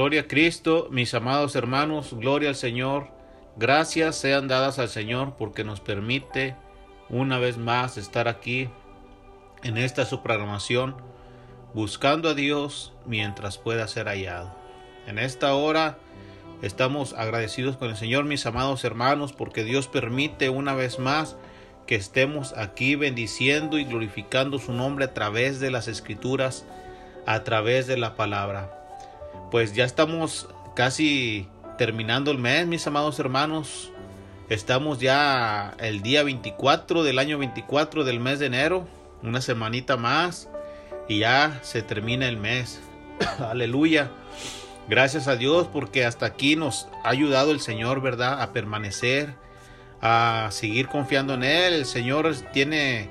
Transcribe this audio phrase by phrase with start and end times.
[0.00, 3.08] Gloria a Cristo, mis amados hermanos, gloria al Señor.
[3.56, 6.56] Gracias sean dadas al Señor porque nos permite
[7.10, 8.70] una vez más estar aquí
[9.62, 10.96] en esta su programación
[11.74, 14.56] buscando a Dios mientras pueda ser hallado.
[15.06, 15.98] En esta hora
[16.62, 21.36] estamos agradecidos con el Señor, mis amados hermanos, porque Dios permite una vez más
[21.86, 26.64] que estemos aquí bendiciendo y glorificando su nombre a través de las escrituras,
[27.26, 28.79] a través de la palabra
[29.50, 33.92] pues ya estamos casi terminando el mes, mis amados hermanos.
[34.48, 38.86] Estamos ya el día 24 del año 24 del mes de enero,
[39.22, 40.48] una semanita más
[41.08, 42.80] y ya se termina el mes.
[43.38, 44.10] Aleluya.
[44.88, 48.42] Gracias a Dios porque hasta aquí nos ha ayudado el Señor, ¿verdad?
[48.42, 49.34] A permanecer,
[50.00, 51.74] a seguir confiando en Él.
[51.74, 53.08] El Señor tiene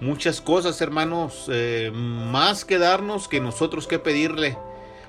[0.00, 4.58] muchas cosas, hermanos, eh, más que darnos que nosotros que pedirle.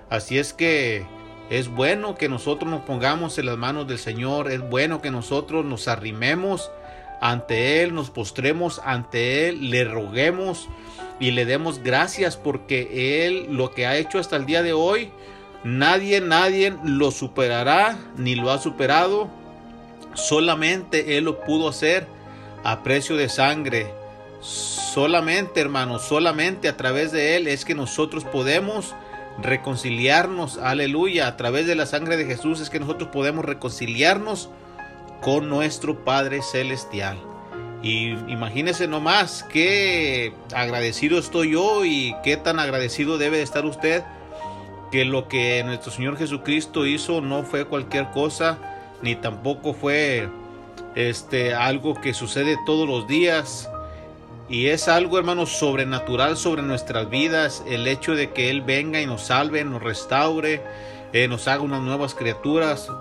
[0.10, 1.06] Así es que
[1.50, 5.66] es bueno que nosotros nos pongamos en las manos del Señor, es bueno que nosotros
[5.66, 6.72] nos arrimemos
[7.22, 10.68] ante Él, nos postremos ante Él, le roguemos
[11.20, 15.12] y le demos gracias porque Él lo que ha hecho hasta el día de hoy,
[15.64, 19.30] nadie, nadie lo superará ni lo ha superado.
[20.14, 22.08] Solamente Él lo pudo hacer
[22.64, 23.94] a precio de sangre.
[24.42, 28.96] Solamente, hermanos, solamente a través de Él es que nosotros podemos
[29.38, 34.50] reconciliarnos, aleluya, a través de la sangre de Jesús es que nosotros podemos reconciliarnos
[35.22, 37.18] con nuestro Padre Celestial.
[37.82, 44.04] Y imagínese nomás qué agradecido estoy yo y qué tan agradecido debe de estar usted
[44.92, 48.58] que lo que nuestro Señor Jesucristo hizo no fue cualquier cosa,
[49.02, 50.30] ni tampoco fue
[50.96, 53.70] este algo que sucede todos los días.
[54.48, 59.08] Y es algo, hermanos, sobrenatural sobre nuestras vidas, el hecho de que Él venga y
[59.08, 60.62] nos salve, nos restaure,
[61.14, 62.92] eh, nos haga unas nuevas criaturas.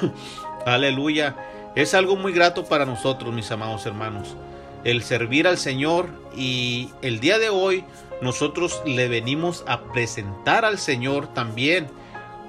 [0.66, 1.36] Aleluya.
[1.74, 4.36] Es algo muy grato para nosotros, mis amados hermanos,
[4.84, 7.84] el servir al Señor y el día de hoy
[8.22, 11.88] nosotros le venimos a presentar al Señor también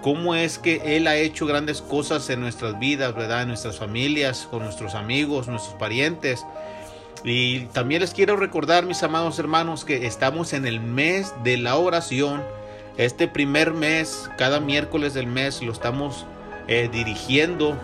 [0.01, 3.41] cómo es que Él ha hecho grandes cosas en nuestras vidas, ¿verdad?
[3.41, 6.45] En nuestras familias, con nuestros amigos, nuestros parientes.
[7.25, 11.75] Y también les quiero recordar, mis amados hermanos, que estamos en el mes de la
[11.75, 12.43] oración.
[12.97, 16.27] Este primer mes, cada miércoles del mes, lo estamos
[16.67, 17.75] eh, dirigiendo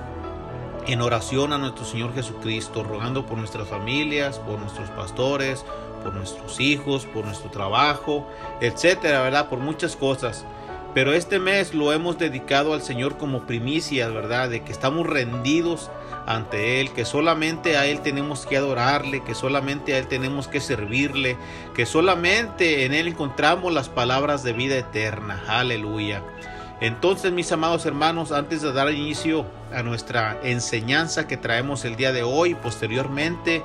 [0.85, 5.65] en oración a nuestro Señor Jesucristo, rogando por nuestras familias, por nuestros pastores,
[6.03, 8.27] por nuestros hijos, por nuestro trabajo,
[8.61, 9.49] etcétera, ¿verdad?
[9.49, 10.45] Por muchas cosas.
[10.93, 14.49] Pero este mes lo hemos dedicado al Señor como primicia, ¿verdad?
[14.49, 15.89] De que estamos rendidos
[16.25, 20.59] ante Él, que solamente a Él tenemos que adorarle, que solamente a Él tenemos que
[20.59, 21.37] servirle,
[21.73, 25.41] que solamente en Él encontramos las palabras de vida eterna.
[25.47, 26.23] Aleluya.
[26.81, 32.11] Entonces, mis amados hermanos, antes de dar inicio a nuestra enseñanza que traemos el día
[32.11, 33.63] de hoy, posteriormente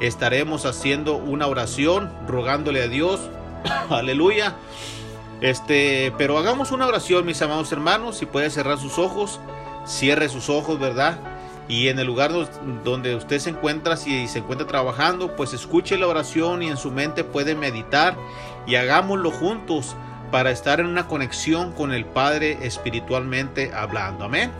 [0.00, 3.20] estaremos haciendo una oración rogándole a Dios.
[3.90, 4.54] Aleluya.
[5.40, 9.40] Este, pero hagamos una oración, mis amados hermanos, si puede cerrar sus ojos,
[9.86, 11.18] cierre sus ojos, ¿verdad?
[11.68, 12.32] Y en el lugar
[12.82, 16.90] donde usted se encuentra, si se encuentra trabajando, pues escuche la oración y en su
[16.90, 18.16] mente puede meditar
[18.66, 19.94] y hagámoslo juntos
[20.30, 24.24] para estar en una conexión con el Padre espiritualmente hablando.
[24.24, 24.50] Amén.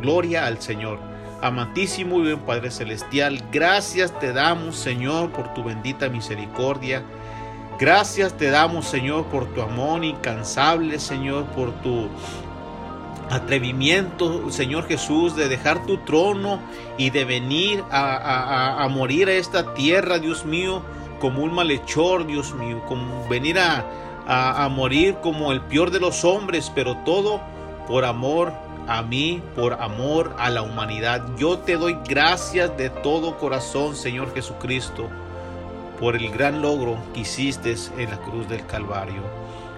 [0.00, 0.98] Gloria al Señor.
[1.42, 7.02] Amantísimo y buen Padre Celestial, gracias te damos, Señor, por tu bendita misericordia.
[7.78, 12.08] Gracias te damos, Señor, por tu amor incansable, Señor, por tu
[13.30, 16.60] atrevimiento, Señor Jesús, de dejar tu trono
[16.96, 20.82] y de venir a, a morir a esta tierra, Dios mío,
[21.20, 23.84] como un malhechor, Dios mío, como venir a,
[24.26, 27.40] a, morir como el peor de los hombres, pero todo
[27.86, 28.52] por amor
[28.88, 31.24] a mí, por amor a la humanidad.
[31.38, 35.08] Yo te doy gracias de todo corazón, Señor Jesucristo,
[35.98, 39.22] por el gran logro que hiciste en la cruz del Calvario.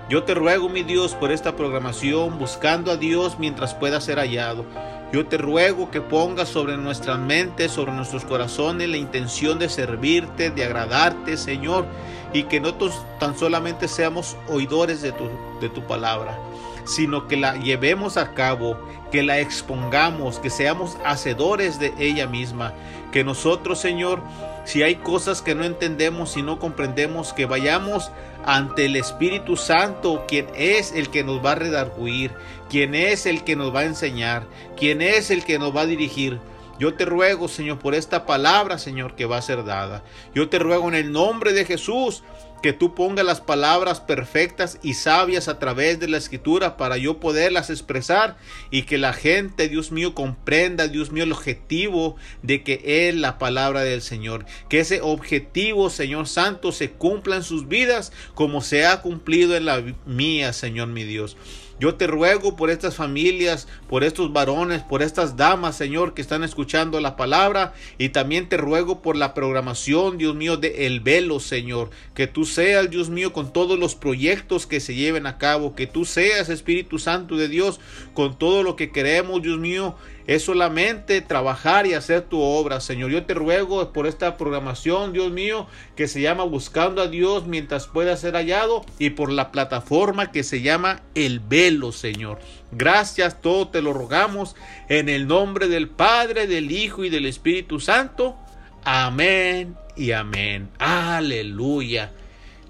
[0.08, 4.64] Yo te ruego, mi Dios, por esta programación, buscando a Dios mientras pueda ser hallado.
[5.12, 10.50] Yo te ruego que pongas sobre nuestras mentes, sobre nuestros corazones, la intención de servirte,
[10.50, 11.86] de agradarte, Señor,
[12.32, 12.74] y que no
[13.18, 15.28] tan solamente seamos oidores de tu,
[15.60, 16.38] de tu palabra,
[16.84, 18.78] sino que la llevemos a cabo,
[19.10, 22.72] que la expongamos, que seamos hacedores de ella misma,
[23.12, 24.22] que nosotros, Señor,
[24.68, 28.10] si hay cosas que no entendemos y no comprendemos, que vayamos
[28.44, 32.32] ante el Espíritu Santo, quien es el que nos va a redarguir,
[32.68, 35.86] quien es el que nos va a enseñar, quien es el que nos va a
[35.86, 36.38] dirigir.
[36.78, 40.04] Yo te ruego, Señor, por esta palabra, Señor, que va a ser dada.
[40.34, 42.22] Yo te ruego en el nombre de Jesús
[42.62, 47.20] que tú pongas las palabras perfectas y sabias a través de la escritura para yo
[47.20, 48.36] poderlas expresar
[48.70, 53.38] y que la gente, Dios mío, comprenda, Dios mío, el objetivo de que es la
[53.38, 54.46] palabra del Señor.
[54.68, 59.66] Que ese objetivo, Señor Santo, se cumpla en sus vidas como se ha cumplido en
[59.66, 61.36] la mía, Señor mi Dios.
[61.80, 66.42] Yo te ruego por estas familias, por estos varones, por estas damas, Señor, que están
[66.42, 67.72] escuchando la palabra.
[67.98, 71.90] Y también te ruego por la programación, Dios mío, de El Velo, Señor.
[72.14, 75.76] Que tú seas, Dios mío, con todos los proyectos que se lleven a cabo.
[75.76, 77.78] Que tú seas, Espíritu Santo de Dios,
[78.12, 79.94] con todo lo que queremos, Dios mío
[80.28, 83.10] es solamente trabajar y hacer tu obra, Señor.
[83.10, 85.66] Yo te ruego por esta programación, Dios mío,
[85.96, 90.44] que se llama Buscando a Dios mientras pueda ser hallado y por la plataforma que
[90.44, 92.40] se llama El Velo, Señor.
[92.72, 94.54] Gracias, todo te lo rogamos
[94.90, 98.36] en el nombre del Padre, del Hijo y del Espíritu Santo.
[98.84, 100.68] Amén y amén.
[100.78, 102.12] Aleluya.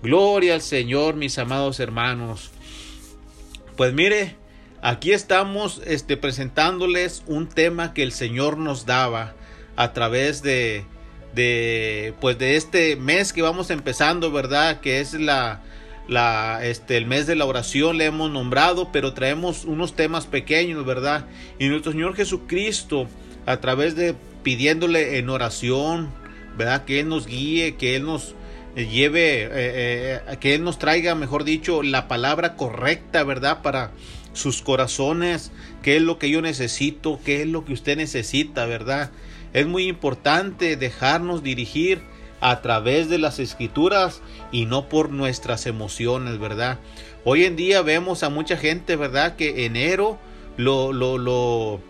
[0.00, 2.52] Gloria al Señor, mis amados hermanos.
[3.76, 4.37] Pues mire,
[4.80, 9.34] Aquí estamos este, presentándoles un tema que el Señor nos daba
[9.74, 10.84] a través de,
[11.34, 14.80] de, pues de este mes que vamos empezando, ¿verdad?
[14.80, 15.62] Que es la,
[16.06, 20.86] la, este, el mes de la oración, le hemos nombrado, pero traemos unos temas pequeños,
[20.86, 21.26] ¿verdad?
[21.58, 23.08] Y nuestro Señor Jesucristo,
[23.46, 26.08] a través de pidiéndole en oración,
[26.56, 26.84] ¿verdad?
[26.84, 28.36] Que Él nos guíe, que Él nos
[28.76, 33.62] lleve, eh, eh, que Él nos traiga, mejor dicho, la palabra correcta, ¿verdad?
[33.62, 33.90] Para
[34.38, 35.50] sus corazones,
[35.82, 39.10] qué es lo que yo necesito, qué es lo que usted necesita, ¿verdad?
[39.52, 42.00] Es muy importante dejarnos dirigir
[42.40, 46.78] a través de las escrituras y no por nuestras emociones, ¿verdad?
[47.24, 49.36] Hoy en día vemos a mucha gente, ¿verdad?
[49.36, 50.18] Que enero
[50.56, 51.80] lo, lo, lo,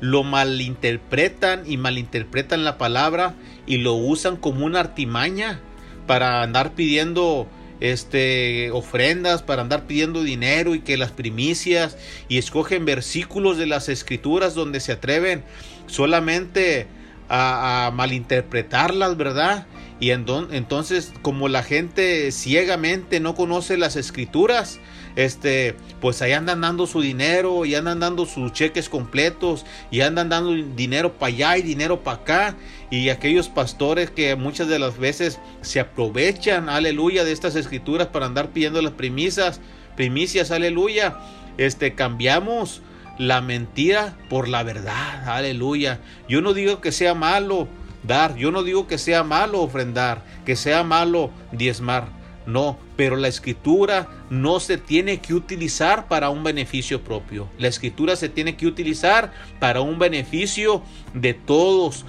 [0.00, 3.34] lo malinterpretan y malinterpretan la palabra
[3.66, 5.60] y lo usan como una artimaña
[6.06, 7.48] para andar pidiendo
[7.80, 11.96] este ofrendas para andar pidiendo dinero y que las primicias
[12.28, 15.44] y escogen versículos de las escrituras donde se atreven
[15.86, 16.86] solamente
[17.28, 19.66] a, malinterpretarlas, ¿verdad?
[19.98, 24.78] Y entonces, como la gente ciegamente no conoce las escrituras,
[25.16, 30.28] este, pues ahí andan dando su dinero y andan dando sus cheques completos y andan
[30.28, 32.56] dando dinero para allá y dinero para acá.
[32.90, 38.26] Y aquellos pastores que muchas de las veces se aprovechan, aleluya, de estas escrituras para
[38.26, 39.60] andar pidiendo las primicias,
[39.96, 41.16] primicias, aleluya.
[41.58, 42.82] Este, cambiamos
[43.18, 46.00] la mentira por la verdad, aleluya.
[46.28, 47.68] Yo no digo que sea malo
[48.06, 48.36] dar.
[48.36, 52.14] Yo no digo que sea malo ofrendar, que sea malo diezmar.
[52.46, 57.48] No, pero la escritura no se tiene que utilizar para un beneficio propio.
[57.58, 62.04] La escritura se tiene que utilizar para un beneficio de todos,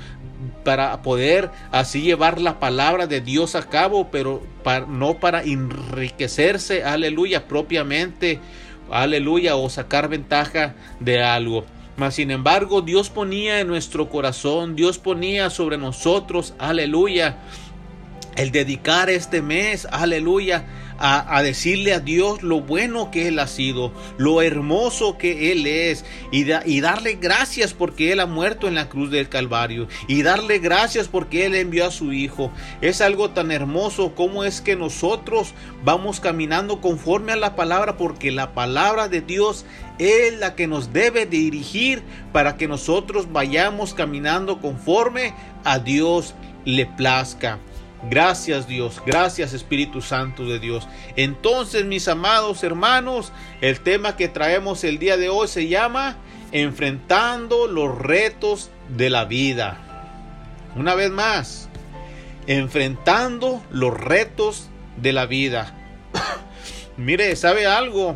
[0.64, 4.44] para poder así llevar la palabra de Dios a cabo, pero
[4.88, 8.40] no para enriquecerse, aleluya, propiamente,
[8.92, 11.66] aleluya, o sacar ventaja de algo.
[11.96, 17.40] Mas sin embargo, Dios ponía en nuestro corazón, Dios ponía sobre nosotros, aleluya,
[18.36, 20.66] el dedicar este mes, aleluya,
[21.00, 26.06] a, decirle a Dios lo bueno que Él ha sido, lo hermoso que Él es,
[26.32, 30.60] y, y, darle gracias porque Él ha muerto en la cruz del Calvario, y darle
[30.60, 32.52] gracias porque Él envió a su Hijo.
[32.82, 38.32] Es algo tan hermoso como es que nosotros vamos caminando conforme a la palabra, porque
[38.32, 39.66] la palabra de Dios
[40.00, 46.36] es la que nos debe dirigir para que nosotros vayamos caminando conforme a Dios
[46.66, 47.60] le plazca.
[48.04, 50.88] Gracias Dios, gracias Espíritu Santo de Dios.
[51.16, 56.18] Entonces mis amados hermanos, el tema que traemos el día de hoy se llama
[56.52, 59.84] Enfrentando los retos de la vida.
[60.76, 61.70] Una vez más,
[62.46, 65.74] enfrentando los retos de la vida.
[66.98, 68.16] Mire, ¿sabe algo?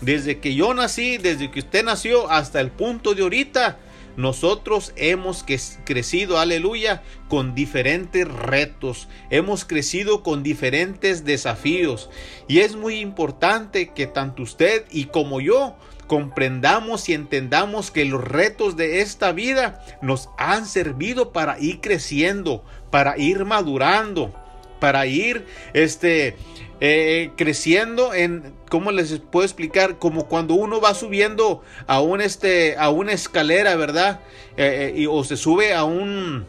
[0.00, 3.78] Desde que yo nací, desde que usted nació hasta el punto de ahorita,
[4.20, 5.44] nosotros hemos
[5.84, 12.10] crecido, aleluya, con diferentes retos, hemos crecido con diferentes desafíos.
[12.46, 18.22] Y es muy importante que tanto usted y como yo comprendamos y entendamos que los
[18.22, 24.34] retos de esta vida nos han servido para ir creciendo, para ir madurando,
[24.80, 26.36] para ir este
[26.80, 29.98] eh, creciendo en, ¿cómo les puedo explicar?
[29.98, 34.20] Como cuando uno va subiendo a un este, a una escalera, ¿verdad?
[34.56, 36.46] Eh, eh, y, o se sube a un,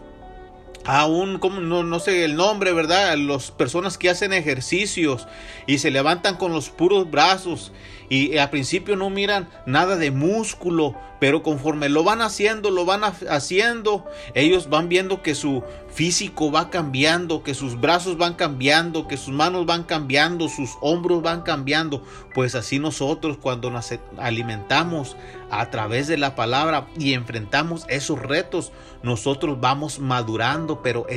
[0.86, 3.18] a un, como no, no sé el nombre, ¿verdad?
[3.18, 5.28] Las personas que hacen ejercicios
[5.68, 7.74] y se levantan con los puros brazos
[8.12, 13.04] y al principio no miran nada de músculo, pero conforme lo van haciendo, lo van
[13.06, 14.04] haciendo,
[14.34, 19.34] ellos van viendo que su físico va cambiando, que sus brazos van cambiando, que sus
[19.34, 22.04] manos van cambiando, sus hombros van cambiando.
[22.34, 25.16] Pues así nosotros cuando nos alimentamos
[25.50, 31.08] a través de la palabra y enfrentamos esos retos, nosotros vamos madurando, pero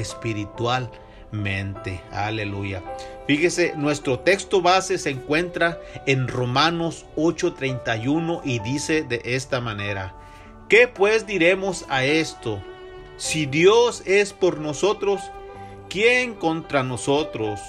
[1.32, 2.00] espiritualmente.
[2.10, 2.82] Aleluya.
[3.26, 10.14] Fíjese, nuestro texto base se encuentra en Romanos 8:31 y dice de esta manera,
[10.68, 12.62] ¿qué pues diremos a esto?
[13.16, 15.20] Si Dios es por nosotros,
[15.88, 17.60] ¿quién contra nosotros?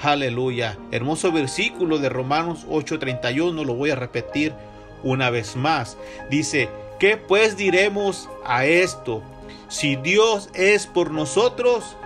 [0.00, 0.76] Aleluya.
[0.90, 4.54] Hermoso versículo de Romanos 8:31, lo voy a repetir
[5.02, 5.98] una vez más.
[6.30, 6.68] Dice,
[6.98, 9.22] ¿qué pues diremos a esto?
[9.68, 11.96] Si Dios es por nosotros,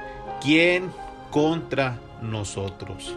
[0.40, 0.92] ¿quién
[1.30, 3.16] contra nosotros?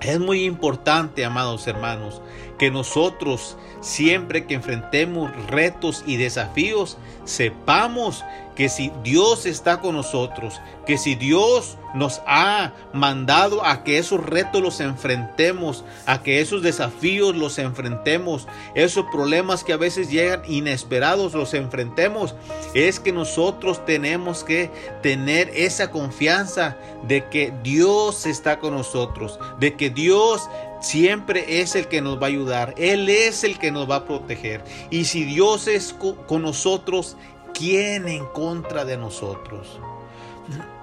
[0.00, 2.20] Es muy importante, amados hermanos,
[2.58, 8.24] que nosotros siempre que enfrentemos retos y desafíos, sepamos
[8.56, 14.24] que si Dios está con nosotros, que si Dios nos ha mandado a que esos
[14.24, 20.42] retos los enfrentemos, a que esos desafíos los enfrentemos, esos problemas que a veces llegan
[20.48, 22.34] inesperados los enfrentemos,
[22.74, 24.70] es que nosotros tenemos que
[25.02, 30.48] tener esa confianza de que Dios está con nosotros, de que Dios
[30.80, 34.04] siempre es el que nos va a ayudar, Él es el que nos va a
[34.04, 34.62] proteger.
[34.90, 35.94] Y si Dios es
[36.26, 37.16] con nosotros,
[37.54, 39.80] ¿quién en contra de nosotros?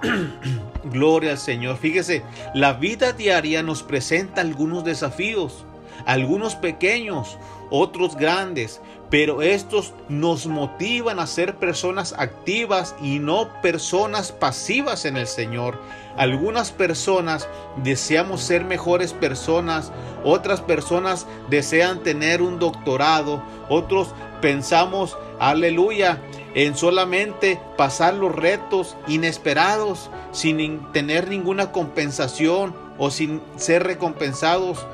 [0.84, 1.78] Gloria al Señor.
[1.78, 2.22] Fíjese,
[2.54, 5.64] la vida diaria nos presenta algunos desafíos.
[6.06, 7.38] algunos pequeños,
[7.70, 8.80] otros grandes,
[9.10, 15.78] pero estos nos motivan a ser personas activas y no personas pasivas en el Señor.
[16.16, 19.92] Algunas personas deseamos ser mejores personas,
[20.24, 26.20] otras personas desean tener un doctorado, otros pensamos, aleluya,
[26.54, 34.86] en solamente pasar los retos inesperados sin tener ninguna compensación o sin ser recompensados.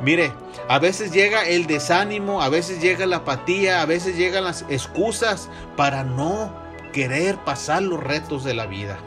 [0.00, 0.32] Mire,
[0.68, 5.48] a veces llega el desánimo, a veces llega la apatía, a veces llegan las excusas
[5.76, 6.52] para no
[6.92, 8.98] querer pasar los retos de la vida.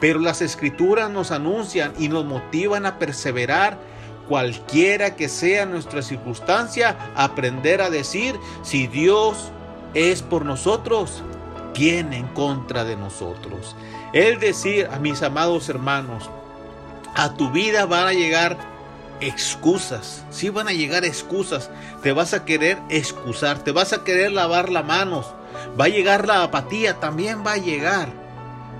[0.00, 3.78] Pero las escrituras nos anuncian y nos motivan a perseverar
[4.28, 9.50] cualquiera que sea nuestra circunstancia, aprender a decir, si Dios
[9.94, 11.22] es por nosotros,
[11.72, 13.76] ¿quién en contra de nosotros?
[14.12, 16.28] El decir a mis amados hermanos,
[17.14, 18.75] a tu vida van a llegar
[19.20, 21.70] excusas, sí van a llegar excusas,
[22.02, 25.26] te vas a querer excusar, te vas a querer lavar las manos,
[25.78, 28.08] va a llegar la apatía, también va a llegar,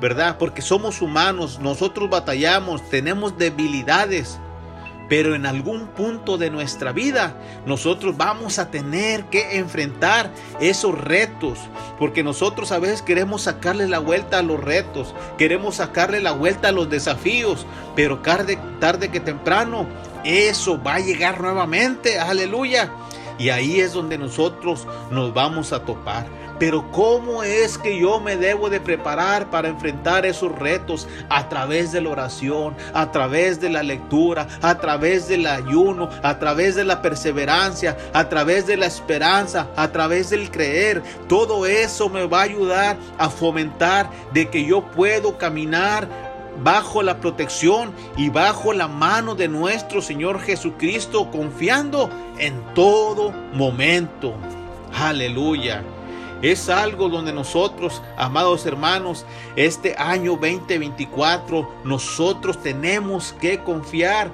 [0.00, 0.36] ¿verdad?
[0.38, 4.38] Porque somos humanos, nosotros batallamos, tenemos debilidades,
[5.08, 7.36] pero en algún punto de nuestra vida
[7.66, 11.58] nosotros vamos a tener que enfrentar esos retos,
[11.98, 16.68] porque nosotros a veces queremos sacarle la vuelta a los retos, queremos sacarle la vuelta
[16.68, 19.86] a los desafíos, pero tarde, tarde que temprano
[20.24, 22.90] eso va a llegar nuevamente, aleluya.
[23.38, 26.26] Y ahí es donde nosotros nos vamos a topar.
[26.58, 31.92] Pero ¿cómo es que yo me debo de preparar para enfrentar esos retos a través
[31.92, 36.84] de la oración, a través de la lectura, a través del ayuno, a través de
[36.84, 41.02] la perseverancia, a través de la esperanza, a través del creer?
[41.28, 46.08] Todo eso me va a ayudar a fomentar de que yo puedo caminar
[46.62, 52.08] bajo la protección y bajo la mano de nuestro Señor Jesucristo, confiando
[52.38, 54.34] en todo momento.
[54.94, 55.82] Aleluya.
[56.42, 59.24] Es algo donde nosotros, amados hermanos,
[59.56, 64.30] este año 2024, nosotros tenemos que confiar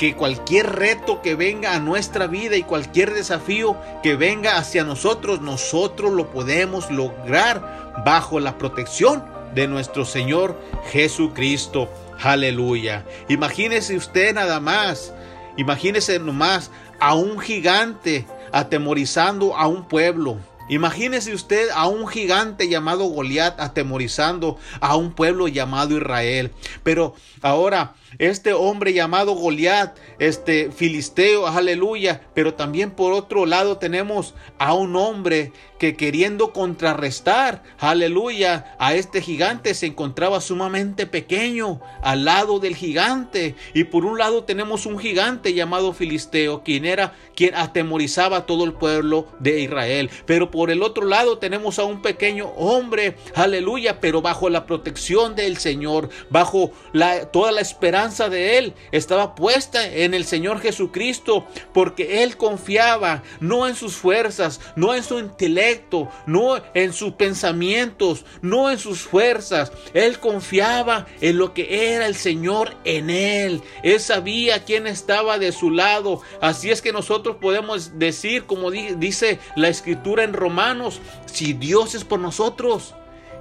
[0.00, 5.42] que cualquier reto que venga a nuestra vida y cualquier desafío que venga hacia nosotros,
[5.42, 9.24] nosotros lo podemos lograr bajo la protección
[9.54, 10.58] de nuestro Señor
[10.90, 11.88] Jesucristo.
[12.22, 13.04] Aleluya.
[13.28, 15.12] Imagínese usted nada más,
[15.56, 20.38] imagínese nomás a un gigante atemorizando a un pueblo.
[20.70, 26.52] Imagínese usted a un gigante llamado Goliat atemorizando a un pueblo llamado Israel.
[26.84, 34.34] Pero ahora este hombre llamado Goliat, este filisteo, aleluya, pero también por otro lado tenemos
[34.58, 42.26] a un hombre que queriendo contrarrestar, aleluya, a este gigante se encontraba sumamente pequeño al
[42.26, 43.54] lado del gigante.
[43.72, 48.64] Y por un lado tenemos un gigante llamado filisteo, quien era quien atemorizaba a todo
[48.64, 50.10] el pueblo de Israel.
[50.26, 55.34] Pero por el otro lado tenemos a un pequeño hombre, aleluya, pero bajo la protección
[55.34, 61.46] del Señor, bajo la, toda la esperanza de él estaba puesta en el Señor Jesucristo
[61.74, 68.24] porque él confiaba no en sus fuerzas, no en su intelecto, no en sus pensamientos,
[68.40, 69.70] no en sus fuerzas.
[69.92, 73.60] Él confiaba en lo que era el Señor en él.
[73.82, 76.22] Él sabía quién estaba de su lado.
[76.40, 82.04] Así es que nosotros podemos decir, como dice la escritura en Romanos, si Dios es
[82.04, 82.94] por nosotros,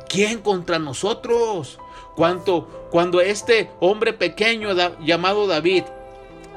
[0.10, 1.80] ¿quién contra nosotros?
[2.16, 4.70] Cuando este hombre pequeño
[5.00, 5.84] llamado David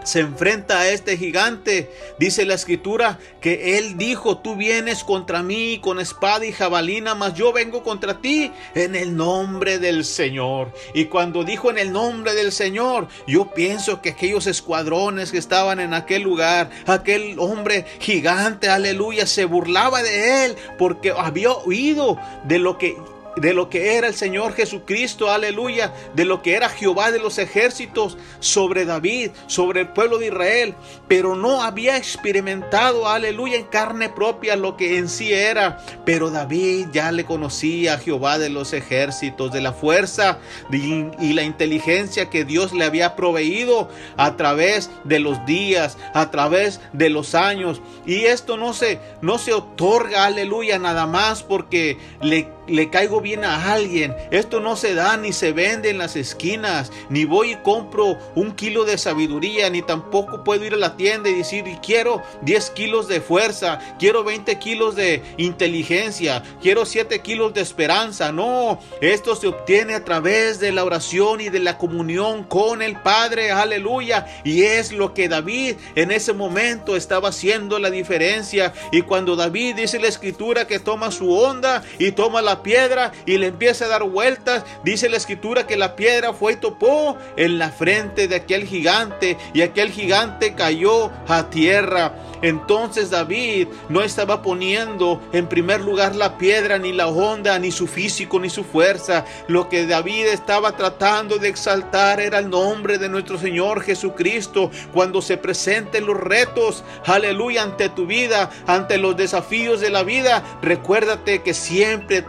[0.04, 5.78] se enfrenta a este gigante, dice la escritura que él dijo, tú vienes contra mí
[5.80, 10.72] con espada y jabalina, mas yo vengo contra ti en el nombre del Señor.
[10.94, 15.80] Y cuando dijo en el nombre del Señor, yo pienso que aquellos escuadrones que estaban
[15.80, 22.58] en aquel lugar, aquel hombre gigante, aleluya, se burlaba de él porque había oído de
[22.58, 22.96] lo que
[23.36, 27.38] de lo que era el Señor Jesucristo, aleluya, de lo que era Jehová de los
[27.38, 30.74] ejércitos sobre David, sobre el pueblo de Israel,
[31.08, 36.88] pero no había experimentado, aleluya, en carne propia lo que en sí era, pero David
[36.92, 40.38] ya le conocía a Jehová de los ejércitos, de la fuerza
[40.70, 46.80] y la inteligencia que Dios le había proveído a través de los días, a través
[46.92, 52.48] de los años, y esto no se no se otorga, aleluya, nada más porque le
[52.66, 54.14] le caigo viene a alguien.
[54.30, 56.92] Esto no se da ni se vende en las esquinas.
[57.08, 61.28] Ni voy y compro un kilo de sabiduría, ni tampoco puedo ir a la tienda
[61.28, 67.54] y decir, quiero 10 kilos de fuerza, quiero 20 kilos de inteligencia, quiero 7 kilos
[67.54, 68.32] de esperanza.
[68.32, 72.96] No, esto se obtiene a través de la oración y de la comunión con el
[73.00, 73.50] Padre.
[73.50, 74.26] Aleluya.
[74.44, 78.72] Y es lo que David en ese momento estaba haciendo la diferencia.
[78.92, 83.38] Y cuando David dice la escritura que toma su onda y toma la piedra y
[83.38, 87.58] le empieza a dar vueltas, dice la escritura que la piedra fue y topó en
[87.58, 92.14] la frente de aquel gigante y aquel gigante cayó a tierra.
[92.42, 97.86] Entonces David no estaba poniendo en primer lugar la piedra, ni la onda, ni su
[97.86, 99.24] físico, ni su fuerza.
[99.46, 104.72] Lo que David estaba tratando de exaltar era el nombre de nuestro Señor Jesucristo.
[104.92, 110.42] Cuando se presenten los retos, aleluya, ante tu vida, ante los desafíos de la vida,
[110.62, 112.22] recuérdate que siempre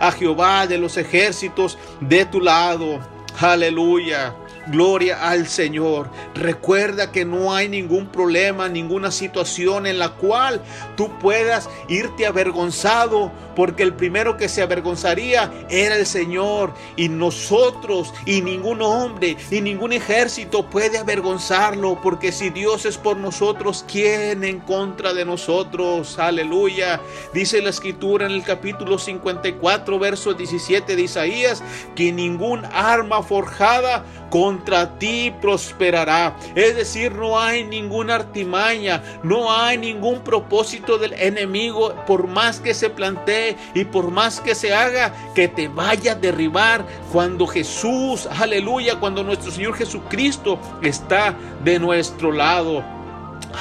[0.00, 3.00] a Jehová de los ejércitos de tu lado.
[3.38, 4.34] Aleluya.
[4.68, 6.10] Gloria al Señor.
[6.34, 10.60] Recuerda que no hay ningún problema, ninguna situación en la cual
[10.96, 16.74] tú puedas irte avergonzado, porque el primero que se avergonzaría era el Señor.
[16.94, 23.16] Y nosotros, y ningún hombre, y ningún ejército puede avergonzarlo, porque si Dios es por
[23.16, 26.18] nosotros, ¿quién en contra de nosotros?
[26.18, 27.00] Aleluya.
[27.32, 31.62] Dice la escritura en el capítulo 54, verso 17 de Isaías,
[31.94, 36.36] que ningún arma forjada contra ti prosperará.
[36.54, 42.74] Es decir, no hay ninguna artimaña, no hay ningún propósito del enemigo, por más que
[42.74, 48.26] se plantee y por más que se haga, que te vaya a derribar cuando Jesús,
[48.26, 52.82] aleluya, cuando nuestro Señor Jesucristo está de nuestro lado.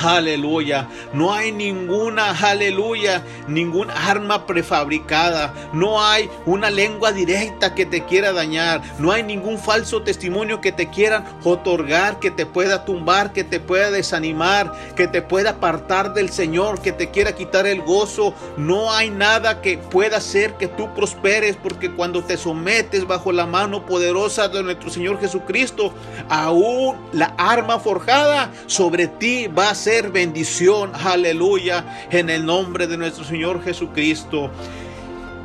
[0.02, 0.90] Aleluya.
[1.14, 5.54] No hay ninguna, aleluya, ningún arma prefabricada.
[5.72, 8.82] No hay una lengua directa que te quiera dañar.
[9.00, 13.60] No hay ningún falso testimonio que te quieran otorgar, que te pueda tumbar, que te
[13.60, 18.34] pueda desanimar, que te pueda apartar del Señor, que te quiera quitar el gozo.
[18.58, 23.46] No hay nada que pueda hacer que tú prosperes, porque cuando te sometes bajo la
[23.46, 25.94] mano poderosa de nuestro Señor Jesucristo,
[26.30, 32.98] aún la arma forjada sobre ti va a ser bendición, aleluya, en el nombre de
[32.98, 34.50] nuestro Señor Jesucristo.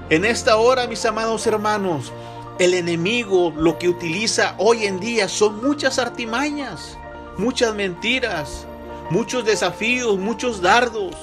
[0.08, 2.10] En esta hora, mis amados hermanos,
[2.58, 6.96] el enemigo lo que utiliza hoy en día son muchas artimañas,
[7.36, 8.64] muchas mentiras,
[9.10, 11.14] muchos desafíos, muchos dardos.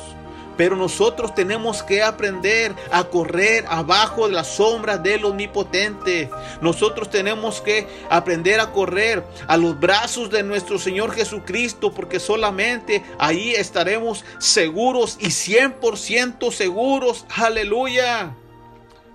[0.58, 6.30] Pero nosotros tenemos que aprender a correr abajo de las sombras del omnipotente.
[6.62, 13.04] Nosotros tenemos que aprender a correr a los brazos de nuestro Señor Jesucristo, porque solamente
[13.20, 17.26] ahí estaremos seguros y 100% seguros.
[17.36, 18.36] Aleluya.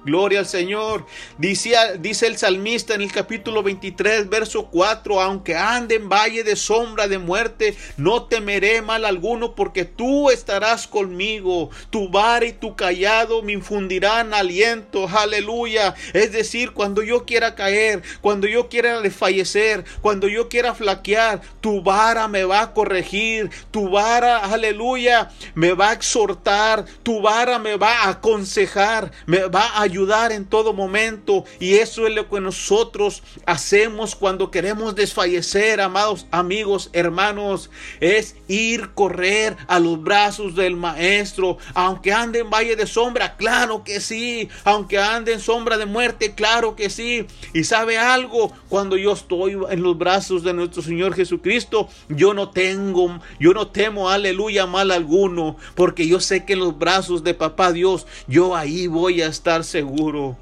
[0.04, 1.06] Gloria al Señor.
[1.38, 6.56] Dice, dice, el salmista en el capítulo 23, verso 4, aunque ande en valle de
[6.56, 11.70] sombra de muerte, no temeré mal alguno porque tú estarás conmigo.
[11.90, 15.08] Tu vara y tu callado me infundirán aliento.
[15.08, 15.94] Aleluya.
[16.12, 21.80] Es decir, cuando yo quiera caer, cuando yo quiera desfallecer, cuando yo quiera flaquear, tu
[21.80, 23.50] vara me va a corregir.
[23.70, 26.86] Tu vara, aleluya, me va a exhortar.
[27.04, 31.44] Tu vara me va a aconsejar, me va a ayudar en todo momento.
[31.60, 37.68] Y eso es lo que nosotros hacemos cuando queremos desfallecer, amados amigos, hermanos.
[38.00, 41.58] Es ir, correr a los brazos del Maestro.
[41.74, 44.48] Aunque ande en valle de sombra, claro que sí.
[44.64, 47.26] Aunque ande en sombra de muerte, claro que sí.
[47.52, 52.48] Y sabe algo, cuando yo estoy en los brazos de nuestro Señor Jesucristo, yo no
[52.48, 55.56] tengo, yo no temo, aleluya, mal alguno.
[55.74, 59.64] Porque yo sé que en los brazos de papá Dios, yo ahí voy a estar
[59.64, 60.36] seguro seguro.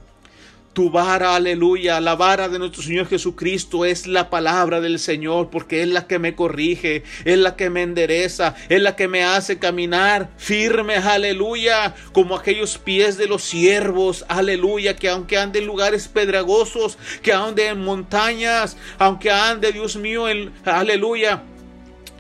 [0.75, 5.83] Tu vara, aleluya, la vara de nuestro Señor Jesucristo es la palabra del Señor porque
[5.83, 9.59] es la que me corrige, es la que me endereza, es la que me hace
[9.59, 16.07] caminar firme, aleluya, como aquellos pies de los siervos, aleluya, que aunque ande en lugares
[16.07, 21.43] pedragosos, que ande en montañas, aunque ande, Dios mío, en, aleluya,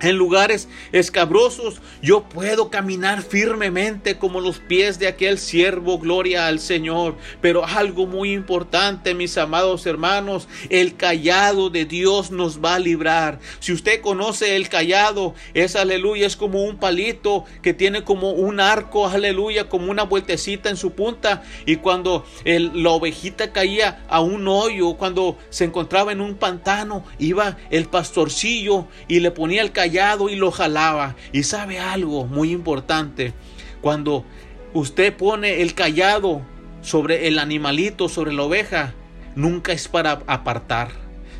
[0.00, 6.58] en lugares escabrosos, yo puedo caminar firmemente como los pies de aquel siervo, gloria al
[6.58, 7.16] Señor.
[7.40, 13.40] Pero algo muy importante, mis amados hermanos, el callado de Dios nos va a librar.
[13.60, 18.60] Si usted conoce el callado, es aleluya, es como un palito que tiene como un
[18.60, 21.42] arco, aleluya, como una vueltecita en su punta.
[21.66, 27.04] Y cuando el, la ovejita caía a un hoyo, cuando se encontraba en un pantano,
[27.18, 29.89] iba el pastorcillo y le ponía el callado
[30.29, 31.16] y lo jalaba.
[31.33, 33.33] Y sabe algo muy importante,
[33.81, 34.24] cuando
[34.72, 36.42] usted pone el callado
[36.83, 38.94] sobre el animalito, sobre la oveja,
[39.35, 40.90] nunca es para apartar,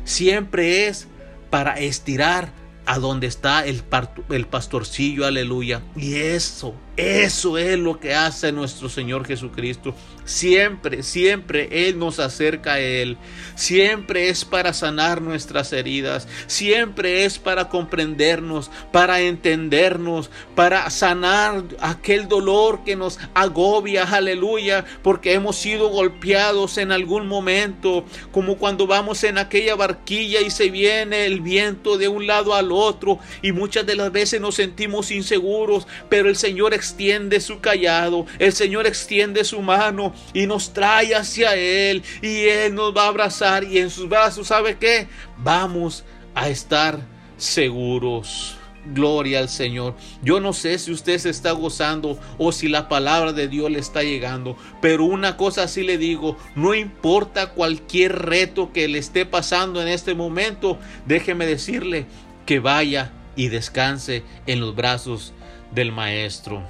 [0.03, 1.07] siempre es
[1.49, 2.53] para estirar
[2.85, 3.83] a donde está el,
[4.29, 5.81] el pastorcillo, aleluya.
[5.95, 9.93] Y eso, eso es lo que hace nuestro Señor Jesucristo.
[10.25, 13.17] Siempre, siempre Él nos acerca a Él.
[13.55, 16.27] Siempre es para sanar nuestras heridas.
[16.47, 25.33] Siempre es para comprendernos, para entendernos, para sanar aquel dolor que nos agobia, aleluya, porque
[25.33, 31.25] hemos sido golpeados en algún momento, como cuando vamos en aquella barquilla y se viene
[31.25, 35.87] el viento de un lado al otro y muchas de las veces nos sentimos inseguros,
[36.09, 41.55] pero el Señor extiende su callado, el Señor extiende su mano y nos trae hacia
[41.55, 45.07] Él y Él nos va a abrazar y en sus brazos, ¿sabe qué?
[45.37, 46.03] Vamos
[46.35, 46.99] a estar
[47.37, 48.57] seguros.
[48.85, 49.95] Gloria al Señor.
[50.23, 53.79] Yo no sé si usted se está gozando o si la palabra de Dios le
[53.79, 59.25] está llegando, pero una cosa sí le digo, no importa cualquier reto que le esté
[59.25, 62.07] pasando en este momento, déjeme decirle
[62.45, 65.33] que vaya y descanse en los brazos
[65.71, 66.63] del Maestro.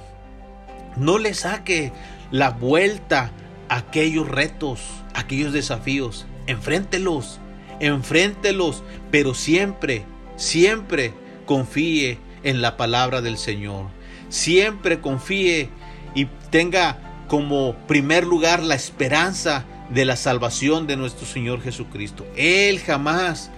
[0.96, 1.92] No le saque
[2.32, 3.30] la vuelta
[3.68, 4.80] aquellos retos,
[5.14, 6.26] aquellos desafíos.
[6.48, 7.38] Enfréntelos,
[7.78, 10.04] enfréntelos, pero siempre,
[10.36, 11.14] siempre
[11.46, 13.86] confíe en la palabra del Señor.
[14.28, 15.68] Siempre confíe
[16.14, 22.26] y tenga como primer lugar la esperanza de la salvación de nuestro Señor Jesucristo.
[22.34, 23.50] Él jamás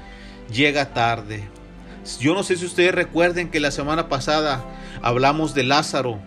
[0.53, 1.45] llega tarde.
[2.21, 4.65] Yo no sé si ustedes recuerden que la semana pasada
[5.01, 6.19] hablamos de Lázaro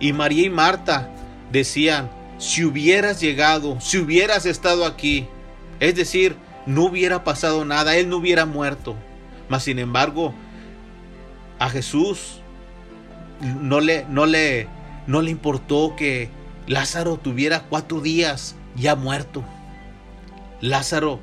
[0.00, 1.10] y María y Marta
[1.50, 5.26] decían, si hubieras llegado, si hubieras estado aquí,
[5.78, 6.36] es decir,
[6.66, 8.96] no hubiera pasado nada, él no hubiera muerto.
[9.48, 10.34] Mas sin embargo,
[11.58, 12.40] a Jesús
[13.40, 14.68] no le, no le,
[15.06, 16.30] no le importó que
[16.66, 19.44] Lázaro tuviera cuatro días ya muerto.
[20.60, 21.20] Lázaro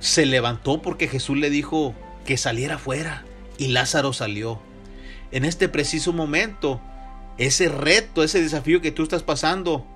[0.00, 1.94] se levantó porque Jesús le dijo
[2.26, 3.24] que saliera fuera
[3.56, 4.60] y Lázaro salió.
[5.30, 6.80] En este preciso momento,
[7.38, 9.86] ese reto, ese desafío que tú estás pasando,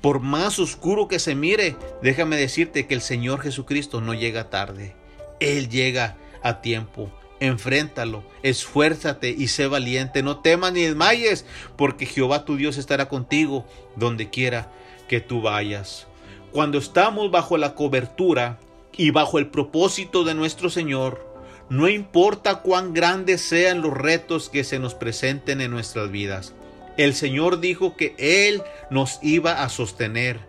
[0.00, 4.94] por más oscuro que se mire, déjame decirte que el Señor Jesucristo no llega tarde.
[5.40, 7.10] Él llega a tiempo.
[7.40, 10.22] Enfréntalo, esfuérzate y sé valiente.
[10.22, 11.44] No temas ni desmayes,
[11.76, 13.64] porque Jehová tu Dios estará contigo
[13.96, 14.72] donde quiera
[15.08, 16.06] que tú vayas.
[16.52, 18.58] Cuando estamos bajo la cobertura
[18.96, 21.26] y bajo el propósito de nuestro Señor,
[21.68, 26.54] no importa cuán grandes sean los retos que se nos presenten en nuestras vidas.
[26.98, 30.40] El Señor dijo que Él nos iba a sostener,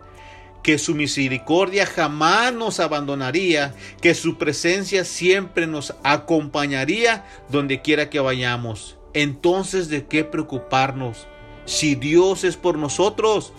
[0.64, 8.18] que su misericordia jamás nos abandonaría, que su presencia siempre nos acompañaría donde quiera que
[8.18, 8.98] vayamos.
[9.14, 11.28] Entonces, ¿de qué preocuparnos?
[11.66, 13.52] Si Dios es por nosotros,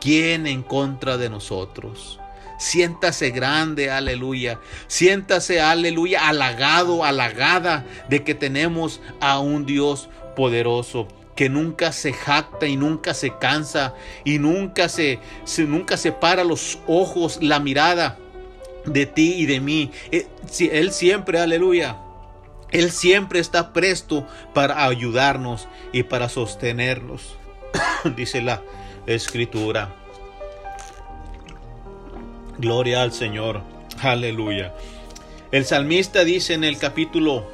[0.00, 2.18] ¿quién en contra de nosotros?
[2.58, 4.60] Siéntase grande, aleluya.
[4.86, 11.06] Siéntase, aleluya, halagado, halagada de que tenemos a un Dios poderoso
[11.40, 13.94] que nunca se jacta y nunca se cansa
[14.26, 15.20] y nunca se,
[15.66, 18.18] nunca se para los ojos, la mirada
[18.84, 19.90] de ti y de mí.
[20.12, 20.26] Eh,
[20.70, 21.96] él siempre, aleluya.
[22.72, 27.38] Él siempre está presto para ayudarnos y para sostenernos,
[28.16, 28.60] dice la
[29.06, 29.94] escritura.
[32.58, 33.62] Gloria al Señor.
[34.02, 34.74] Aleluya.
[35.52, 37.50] El salmista dice en el capítulo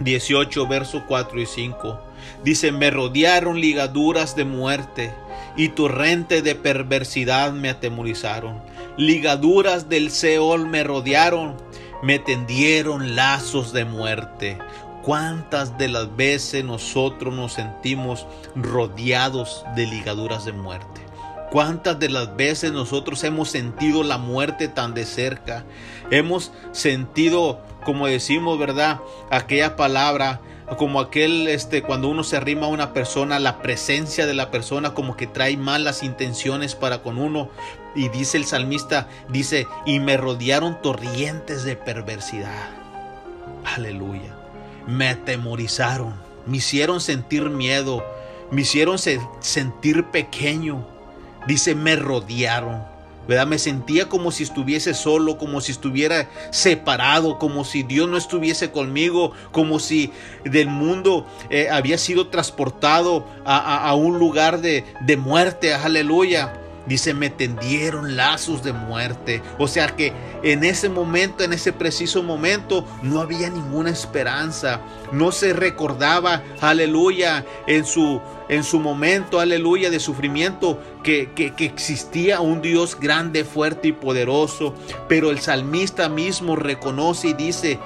[0.00, 2.07] 18, verso 4 y 5.
[2.44, 5.12] Dice, me rodearon ligaduras de muerte
[5.56, 8.62] y torrente de perversidad me atemorizaron.
[8.96, 11.56] Ligaduras del Seol me rodearon,
[12.02, 14.58] me tendieron lazos de muerte.
[15.02, 21.00] ¿Cuántas de las veces nosotros nos sentimos rodeados de ligaduras de muerte?
[21.50, 25.64] ¿Cuántas de las veces nosotros hemos sentido la muerte tan de cerca?
[26.10, 29.00] Hemos sentido, como decimos, ¿verdad?
[29.30, 30.42] Aquella palabra,
[30.76, 34.94] como aquel, este, cuando uno se arrima a una persona, la presencia de la persona
[34.94, 37.48] como que trae malas intenciones para con uno.
[37.94, 42.70] Y dice el salmista, dice, y me rodearon torrientes de perversidad.
[43.64, 44.36] Aleluya.
[44.86, 46.14] Me atemorizaron,
[46.46, 48.04] me hicieron sentir miedo,
[48.50, 50.86] me hicieron sentir pequeño
[51.48, 52.84] Dice, me rodearon.
[53.28, 58.70] Me sentía como si estuviese solo, como si estuviera separado, como si Dios no estuviese
[58.70, 60.10] conmigo, como si
[60.44, 66.67] del mundo eh, había sido transportado a, un lugar de, de muerte, aleluya.
[66.88, 69.42] Dice, me tendieron lazos de muerte.
[69.58, 74.80] O sea que en ese momento, en ese preciso momento, no había ninguna esperanza.
[75.12, 81.66] No se recordaba, aleluya, en su, en su momento, aleluya, de sufrimiento, que, que, que,
[81.66, 84.74] existía un Dios grande, fuerte y poderoso,
[85.08, 87.78] pero el salmista mismo reconoce y dice,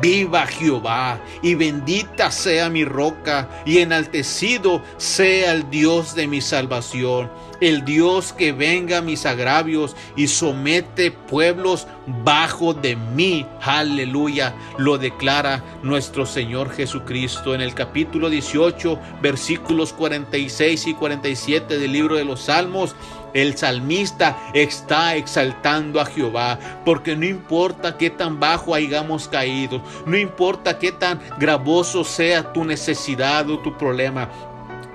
[0.00, 7.30] Viva Jehová y bendita sea mi roca y enaltecido sea el Dios de mi salvación,
[7.60, 11.86] el Dios que venga mis agravios y somete pueblos
[12.24, 13.46] bajo de mí.
[13.62, 21.92] Aleluya, lo declara nuestro Señor Jesucristo en el capítulo 18, versículos 46 y 47 del
[21.92, 22.94] libro de los Salmos.
[23.34, 30.16] El salmista está exaltando a Jehová, porque no importa qué tan bajo hayamos caído, no
[30.16, 34.30] importa qué tan gravoso sea tu necesidad o tu problema,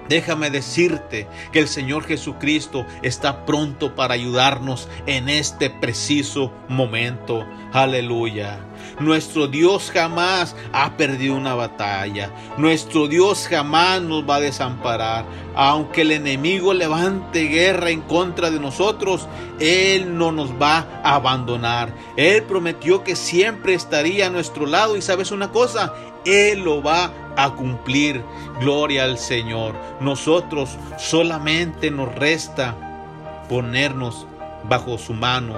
[0.10, 7.46] Déjame decirte que el Señor Jesucristo está pronto para ayudarnos en este preciso momento.
[7.72, 8.60] Aleluya.
[9.00, 12.32] Nuestro Dios jamás ha perdido una batalla.
[12.58, 15.26] Nuestro Dios jamás nos va a desamparar.
[15.56, 19.28] Aunque el enemigo levante guerra en contra de nosotros,
[19.60, 21.94] Él no nos va a abandonar.
[22.18, 24.98] Él prometió que siempre estaría a nuestro lado.
[24.98, 25.94] Y sabes una cosa,
[26.26, 28.24] Él lo va a cumplir.
[28.60, 29.76] Gloria al Señor.
[30.00, 32.76] Nosotros solamente nos resta
[33.48, 34.28] ponernos
[34.68, 35.56] bajo su mano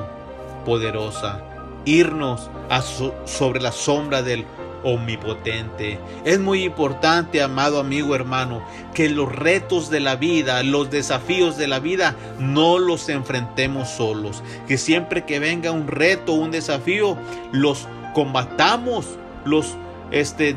[0.66, 1.44] poderosa
[1.86, 2.50] irnos
[3.26, 4.46] sobre la sombra del
[4.84, 6.00] omnipotente.
[6.26, 8.64] Es muy importante, amado amigo hermano,
[8.94, 14.44] que los retos de la vida, los desafíos de la vida, no los enfrentemos solos.
[14.68, 17.18] Que siempre que venga un reto, un desafío,
[17.52, 19.06] los combatamos,
[19.46, 19.76] los
[20.12, 20.54] este,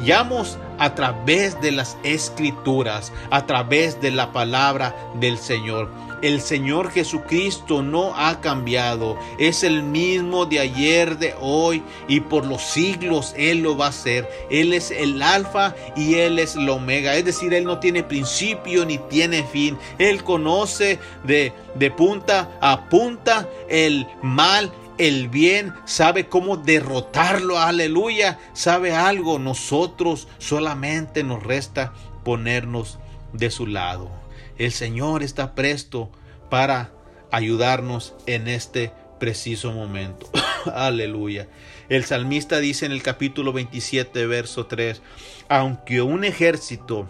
[0.00, 5.90] destruyamos a través de las escrituras, a través de la palabra del Señor.
[6.22, 9.18] El Señor Jesucristo no ha cambiado.
[9.38, 13.88] Es el mismo de ayer, de hoy y por los siglos Él lo va a
[13.90, 14.28] hacer.
[14.50, 17.16] Él es el alfa y Él es el omega.
[17.16, 19.78] Es decir, Él no tiene principio ni tiene fin.
[19.98, 28.38] Él conoce de, de punta a punta el mal el bien, sabe cómo derrotarlo, aleluya,
[28.52, 32.98] sabe algo, nosotros solamente nos resta ponernos
[33.32, 34.10] de su lado.
[34.58, 36.10] El Señor está presto
[36.50, 36.92] para
[37.30, 40.28] ayudarnos en este preciso momento.
[40.74, 41.48] Aleluya.
[41.88, 45.00] El salmista dice en el capítulo 27, verso 3,
[45.48, 47.08] aunque un ejército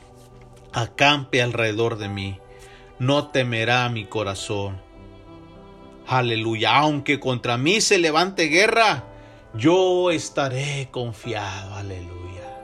[0.73, 2.39] acampe alrededor de mí,
[3.01, 4.81] no temerá mi corazón.
[6.11, 6.77] Aleluya.
[6.77, 9.05] Aunque contra mí se levante guerra,
[9.55, 11.77] yo estaré confiado.
[11.77, 12.59] Aleluya.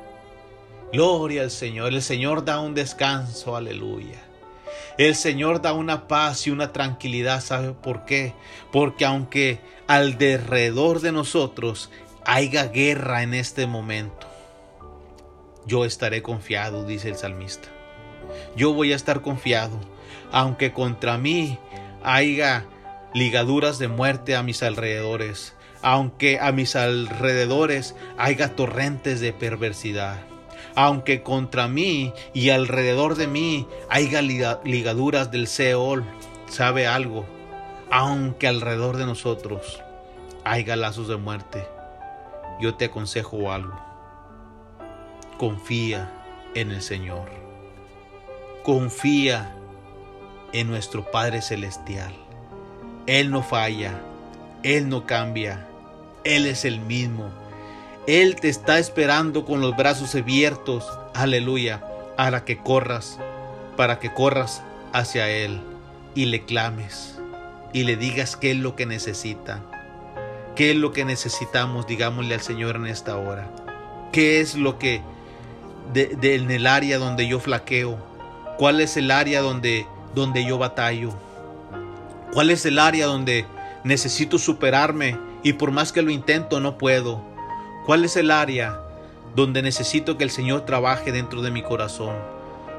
[0.93, 1.95] Gloria al Señor.
[1.95, 3.55] El Señor da un descanso.
[3.55, 4.21] Aleluya.
[4.99, 7.41] El Señor da una paz y una tranquilidad.
[7.41, 8.35] ¿Sabe por qué?
[8.73, 11.89] Porque aunque alrededor de nosotros
[12.25, 14.27] haya guerra en este momento,
[15.67, 17.69] yo estaré confiado, dice el salmista.
[18.57, 19.79] Yo voy a estar confiado,
[20.33, 21.61] aunque contra mí
[22.03, 22.67] haya
[23.17, 30.19] ligaduras de muerte a mis alrededores, aunque a mis alrededores haya torrentes de perversidad
[30.75, 36.05] aunque contra mí y alrededor de mí haya ligaduras del Seol,
[36.49, 37.25] sabe algo,
[37.91, 39.83] aunque alrededor de nosotros
[40.45, 41.67] haya lazos de muerte,
[42.61, 43.81] yo te aconsejo algo.
[45.39, 46.13] Confía
[46.55, 47.31] en el Señor.
[48.63, 49.57] Confía
[50.53, 52.26] en nuestro Padre Celestial.
[53.07, 54.01] Él no falla,
[54.63, 55.67] Él no cambia,
[56.25, 57.31] Él es el mismo.
[58.07, 61.83] Él te está esperando con los brazos abiertos, aleluya,
[62.17, 63.19] para que corras,
[63.77, 65.61] para que corras hacia Él
[66.15, 67.17] y le clames
[67.73, 69.63] y le digas qué es lo que necesita,
[70.55, 73.51] qué es lo que necesitamos, digámosle al Señor en esta hora,
[74.13, 75.03] qué es lo que
[75.93, 77.99] de, en el área donde yo flaqueo,
[78.57, 81.13] cuál es el área donde, donde yo batallo,
[82.37, 83.47] cuál es el área donde
[83.83, 87.23] necesito superarme y por más que lo intento no puedo.
[87.87, 88.79] ¿Cuál es el área
[89.35, 92.15] donde necesito que el Señor trabaje dentro de mi corazón?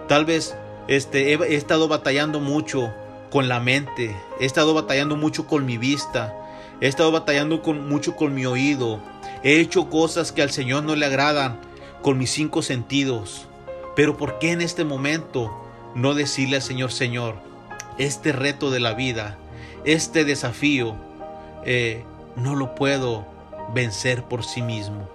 [0.07, 0.55] Tal vez
[0.87, 2.93] este, he, estado batallando mucho
[3.31, 6.35] con la mente, he estado batallando mucho con mi vista,
[6.79, 8.99] he estado batallando mucho con mi oído,
[9.41, 11.59] he hecho cosas que al Señor no le agradan
[12.03, 13.47] con mis cinco sentidos.
[13.95, 15.51] Pero ¿por qué en este momento
[15.95, 17.37] no decirle al Señor, Señor,
[17.97, 19.39] este reto de la vida,
[19.87, 20.95] este desafío,
[21.63, 22.03] eh,
[22.35, 23.25] no lo puedo
[23.73, 25.09] vencer por sí mismo.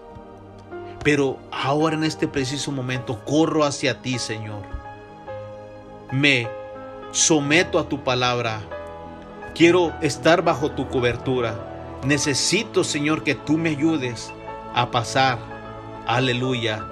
[1.04, 4.62] Pero ahora en este preciso momento corro hacia ti, Señor.
[6.10, 6.48] Me
[7.10, 8.62] someto a tu palabra.
[9.54, 12.00] Quiero estar bajo tu cobertura.
[12.04, 14.32] Necesito, Señor, que tú me ayudes
[14.74, 15.38] a pasar,
[16.06, 16.86] aleluya,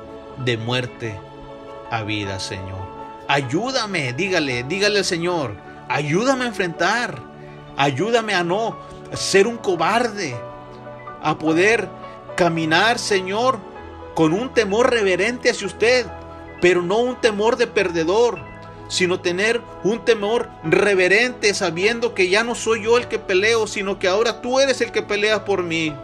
[0.45, 1.19] de muerte
[1.91, 2.91] a vida, Señor.
[3.27, 5.57] Ayúdame, dígale, dígale al Señor,
[5.89, 7.30] ayúdame a enfrentar,
[7.81, 8.77] ayúdame a no
[9.15, 10.37] ser un cobarde,
[11.23, 11.89] a poder
[12.37, 13.59] caminar, Señor,
[14.15, 16.07] con un temor reverente hacia usted,
[16.61, 18.39] pero no un temor de perdedor,
[18.89, 23.99] sino tener un temor reverente sabiendo que ya no soy yo el que peleo, sino
[23.99, 25.95] que ahora tú eres el que pelea por mí.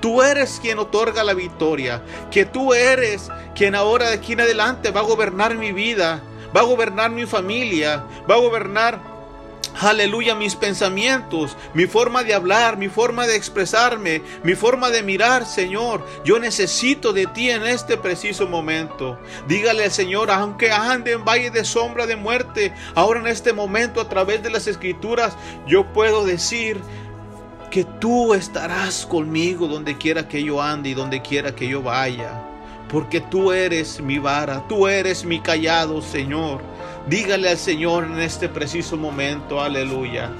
[0.00, 2.00] Tú eres quien otorga la victoria,
[2.30, 6.22] que tú eres quien ahora de aquí en adelante va a gobernar mi vida,
[6.56, 9.17] va a gobernar mi familia, va a gobernar
[9.80, 15.46] aleluya, mis pensamientos, mi forma de hablar, mi forma de expresarme, mi forma de mirar,
[15.46, 16.04] Señor.
[16.24, 19.18] Yo necesito de ti en este preciso momento.
[19.46, 24.00] Dígale al Señor, aunque ande en valle de sombra de muerte, ahora en este momento
[24.00, 26.80] a través de las escrituras, yo puedo decir
[27.70, 32.44] que tú estarás conmigo donde quiera que yo ande y donde quiera que yo vaya.
[32.88, 36.62] Porque tú eres mi vara, tú eres mi callado, Señor.
[37.08, 40.30] Dígale al Señor en este preciso momento, aleluya.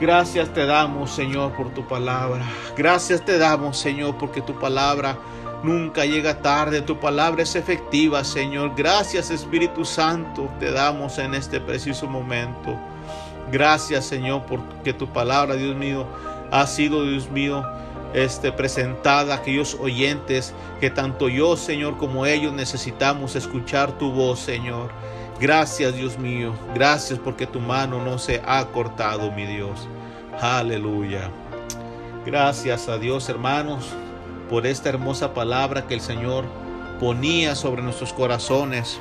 [0.00, 2.44] Gracias te damos, Señor, por tu palabra.
[2.76, 5.16] Gracias te damos, Señor, porque tu palabra
[5.62, 6.82] nunca llega tarde.
[6.82, 8.72] Tu palabra es efectiva, Señor.
[8.76, 12.76] Gracias, Espíritu Santo, te damos en este preciso momento.
[13.52, 16.04] Gracias, Señor, porque tu palabra, Dios mío,
[16.50, 17.64] ha sido, Dios mío,
[18.12, 24.40] este, presentada a aquellos oyentes que tanto yo, Señor, como ellos necesitamos escuchar tu voz,
[24.40, 24.90] Señor.
[25.42, 29.88] Gracias Dios mío, gracias porque tu mano no se ha cortado, mi Dios.
[30.40, 31.32] Aleluya.
[32.24, 33.88] Gracias a Dios, hermanos,
[34.48, 36.44] por esta hermosa palabra que el Señor
[37.00, 39.00] ponía sobre nuestros corazones.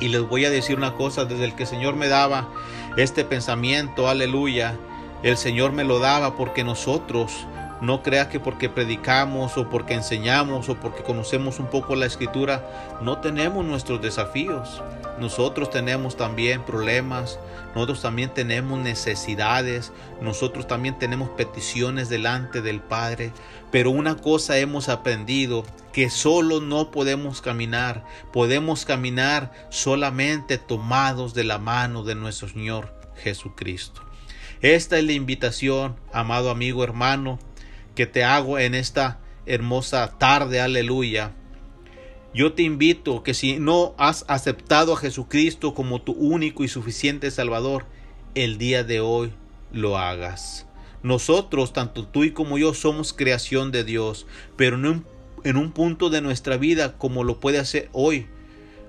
[0.00, 2.50] Y les voy a decir una cosa, desde el que el Señor me daba
[2.98, 4.76] este pensamiento, aleluya,
[5.22, 7.46] el Señor me lo daba porque nosotros
[7.82, 12.98] no crea que porque predicamos o porque enseñamos o porque conocemos un poco la escritura,
[13.02, 14.80] no tenemos nuestros desafíos.
[15.18, 17.40] Nosotros tenemos también problemas,
[17.74, 23.32] nosotros también tenemos necesidades, nosotros también tenemos peticiones delante del Padre.
[23.72, 31.44] Pero una cosa hemos aprendido, que solo no podemos caminar, podemos caminar solamente tomados de
[31.44, 34.02] la mano de nuestro Señor Jesucristo.
[34.62, 37.40] Esta es la invitación, amado amigo hermano,
[37.94, 41.32] que te hago en esta hermosa tarde, aleluya.
[42.34, 47.30] Yo te invito que si no has aceptado a Jesucristo como tu único y suficiente
[47.30, 47.84] Salvador,
[48.34, 49.32] el día de hoy
[49.70, 50.66] lo hagas.
[51.02, 54.26] Nosotros, tanto tú y como yo, somos creación de Dios,
[54.56, 55.02] pero no
[55.44, 58.26] en un punto de nuestra vida como lo puede hacer hoy.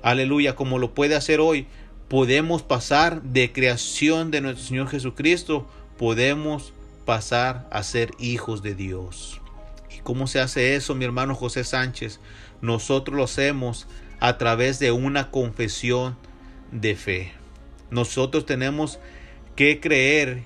[0.01, 1.67] Aleluya, como lo puede hacer hoy.
[2.07, 6.72] Podemos pasar de creación de nuestro Señor Jesucristo, podemos
[7.05, 9.41] pasar a ser hijos de Dios.
[9.95, 12.19] ¿Y cómo se hace eso, mi hermano José Sánchez?
[12.61, 13.87] Nosotros lo hacemos
[14.19, 16.15] a través de una confesión
[16.71, 17.31] de fe.
[17.91, 18.99] Nosotros tenemos
[19.55, 20.43] que creer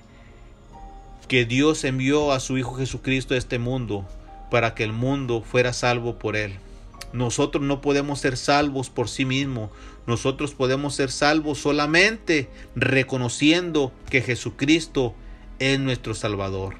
[1.28, 4.06] que Dios envió a su Hijo Jesucristo a este mundo
[4.50, 6.58] para que el mundo fuera salvo por él.
[7.12, 9.70] Nosotros no podemos ser salvos por sí mismos.
[10.06, 15.14] Nosotros podemos ser salvos solamente reconociendo que Jesucristo
[15.58, 16.76] es nuestro Salvador,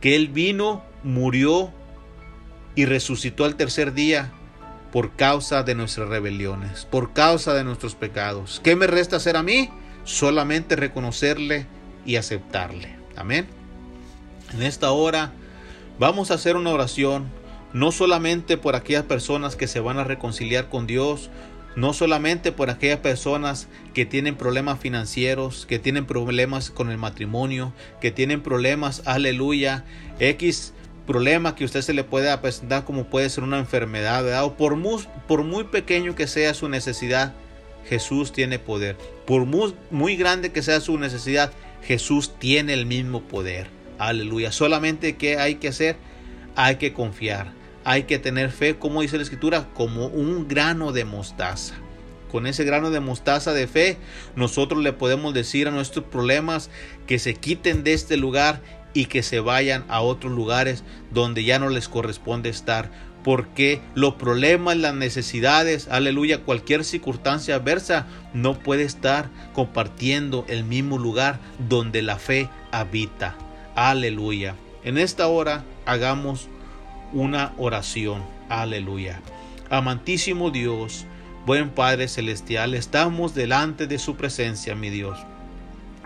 [0.00, 1.72] que Él vino, murió
[2.74, 4.32] y resucitó al tercer día
[4.92, 8.60] por causa de nuestras rebeliones, por causa de nuestros pecados.
[8.62, 9.70] ¿Qué me resta hacer a mí?
[10.04, 11.66] Solamente reconocerle
[12.04, 12.96] y aceptarle.
[13.16, 13.46] Amén.
[14.52, 15.32] En esta hora
[15.98, 17.28] vamos a hacer una oración,
[17.72, 21.30] no solamente por aquellas personas que se van a reconciliar con Dios,
[21.76, 27.72] no solamente por aquellas personas que tienen problemas financieros, que tienen problemas con el matrimonio,
[28.00, 29.84] que tienen problemas, aleluya,
[30.18, 30.74] X
[31.06, 34.44] problema que usted se le puede presentar como puede ser una enfermedad, ¿verdad?
[34.44, 37.34] o por muy, pequeño que sea su necesidad,
[37.88, 38.96] Jesús tiene poder.
[39.26, 41.52] Por muy, muy grande que sea su necesidad,
[41.82, 43.68] Jesús tiene el mismo poder.
[43.98, 44.52] Aleluya.
[44.52, 45.96] Solamente que hay que hacer,
[46.54, 51.04] hay que confiar hay que tener fe, como dice la escritura, como un grano de
[51.04, 51.74] mostaza.
[52.30, 53.96] Con ese grano de mostaza de fe,
[54.36, 56.70] nosotros le podemos decir a nuestros problemas
[57.06, 58.62] que se quiten de este lugar
[58.94, 62.90] y que se vayan a otros lugares donde ya no les corresponde estar.
[63.24, 70.96] Porque los problemas, las necesidades, aleluya, cualquier circunstancia adversa no puede estar compartiendo el mismo
[70.96, 73.36] lugar donde la fe habita.
[73.74, 74.54] Aleluya.
[74.84, 76.48] En esta hora hagamos
[77.12, 78.22] una oración.
[78.48, 79.20] Aleluya.
[79.70, 81.06] Amantísimo Dios,
[81.46, 85.18] buen Padre Celestial, estamos delante de su presencia, mi Dios.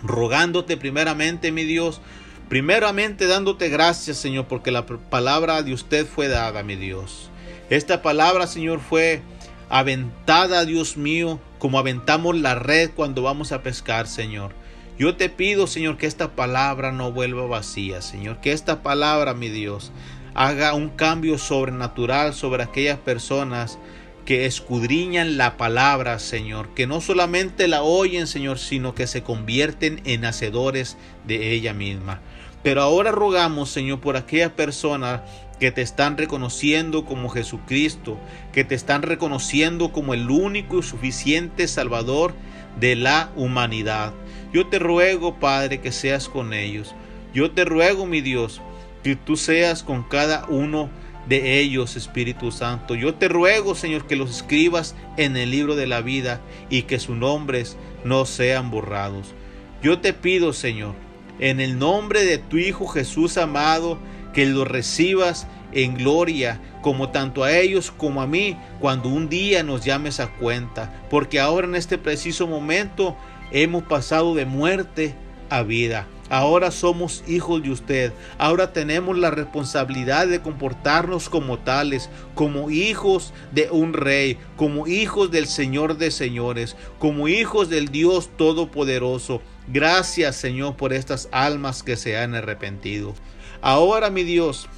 [0.02, 2.00] Rogándote primeramente, mi Dios,
[2.48, 7.30] primeramente dándote gracias, Señor, porque la palabra de usted fue dada, mi Dios.
[7.70, 9.22] Esta palabra, Señor, fue
[9.70, 14.52] aventada, Dios mío, como aventamos la red cuando vamos a pescar, Señor.
[14.98, 19.48] Yo te pido, Señor, que esta palabra no vuelva vacía, Señor, que esta palabra, mi
[19.48, 19.90] Dios,
[20.34, 23.78] haga un cambio sobrenatural sobre aquellas personas
[24.24, 30.00] que escudriñan la palabra, Señor, que no solamente la oyen, Señor, sino que se convierten
[30.04, 32.20] en hacedores de ella misma.
[32.62, 35.20] Pero ahora rogamos, Señor, por aquellas personas
[35.60, 38.18] que te están reconociendo como Jesucristo,
[38.52, 42.34] que te están reconociendo como el único y suficiente Salvador
[42.80, 44.14] de la humanidad.
[44.52, 46.94] Yo te ruego, Padre, que seas con ellos.
[47.34, 48.62] Yo te ruego, mi Dios,
[49.04, 50.88] que tú seas con cada uno
[51.28, 52.94] de ellos, Espíritu Santo.
[52.94, 56.40] Yo te ruego, Señor, que los escribas en el libro de la vida
[56.70, 59.34] y que sus nombres no sean borrados.
[59.82, 60.94] Yo te pido, Señor,
[61.38, 63.98] en el nombre de tu Hijo Jesús amado,
[64.32, 69.62] que los recibas en gloria, como tanto a ellos como a mí, cuando un día
[69.62, 73.16] nos llames a cuenta, porque ahora en este preciso momento
[73.50, 75.14] hemos pasado de muerte
[75.50, 76.06] a vida.
[76.30, 78.12] Ahora somos hijos de usted.
[78.38, 85.30] Ahora tenemos la responsabilidad de comportarnos como tales, como hijos de un rey, como hijos
[85.30, 89.42] del Señor de señores, como hijos del Dios Todopoderoso.
[89.68, 93.14] Gracias Señor por estas almas que se han arrepentido.
[93.60, 94.68] Ahora mi Dios,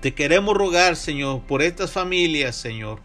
[0.00, 3.00] te queremos rogar Señor por estas familias Señor,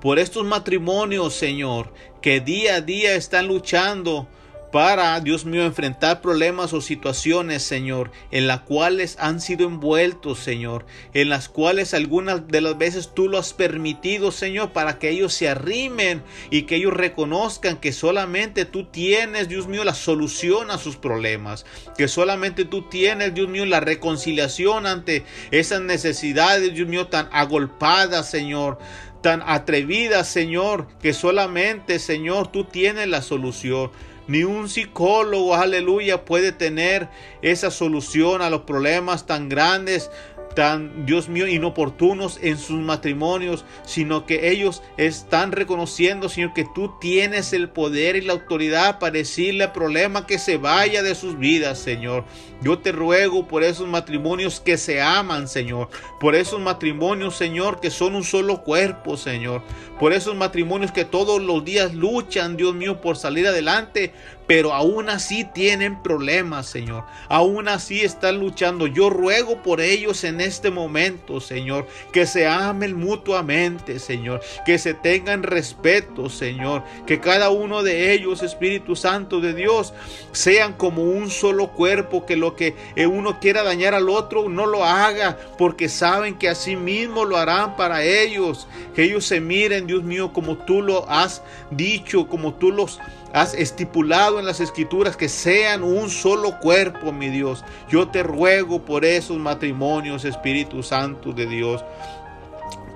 [0.00, 4.28] por estos matrimonios Señor, que día a día están luchando
[4.72, 10.86] para, Dios mío, enfrentar problemas o situaciones, Señor, en las cuales han sido envueltos, Señor,
[11.12, 15.34] en las cuales algunas de las veces tú lo has permitido, Señor, para que ellos
[15.34, 20.78] se arrimen y que ellos reconozcan que solamente tú tienes, Dios mío, la solución a
[20.78, 21.66] sus problemas,
[21.98, 28.28] que solamente tú tienes, Dios mío, la reconciliación ante esas necesidades, Dios mío, tan agolpadas,
[28.28, 28.78] Señor
[29.22, 33.92] tan atrevidas, Señor, que solamente, Señor, tú tienes la solución.
[34.28, 37.08] Ni un psicólogo, aleluya, puede tener
[37.42, 40.10] esa solución a los problemas tan grandes,
[40.54, 46.94] tan, Dios mío, inoportunos en sus matrimonios, sino que ellos están reconociendo, Señor, que tú
[47.00, 51.38] tienes el poder y la autoridad para decirle al problema que se vaya de sus
[51.38, 52.24] vidas, Señor.
[52.62, 55.88] Yo te ruego por esos matrimonios que se aman, Señor,
[56.20, 59.62] por esos matrimonios, Señor, que son un solo cuerpo, Señor,
[59.98, 64.12] por esos matrimonios que todos los días luchan, Dios mío, por salir adelante,
[64.46, 67.04] pero aún así tienen problemas, Señor.
[67.28, 68.86] Aún así están luchando.
[68.86, 74.94] Yo ruego por ellos en este momento, Señor, que se amen mutuamente, Señor, que se
[74.94, 79.94] tengan respeto, Señor, que cada uno de ellos, Espíritu Santo de Dios,
[80.32, 82.74] sean como un solo cuerpo, que lo que
[83.06, 87.76] uno quiera dañar al otro no lo haga, porque saben que así mismo lo harán
[87.76, 92.70] para ellos, que ellos se miren, Dios mío, como tú lo has dicho, como tú
[92.70, 93.00] los
[93.32, 97.64] has estipulado en las escrituras que sean un solo cuerpo, mi Dios.
[97.88, 101.82] Yo te ruego por esos matrimonios, Espíritu Santo de Dios.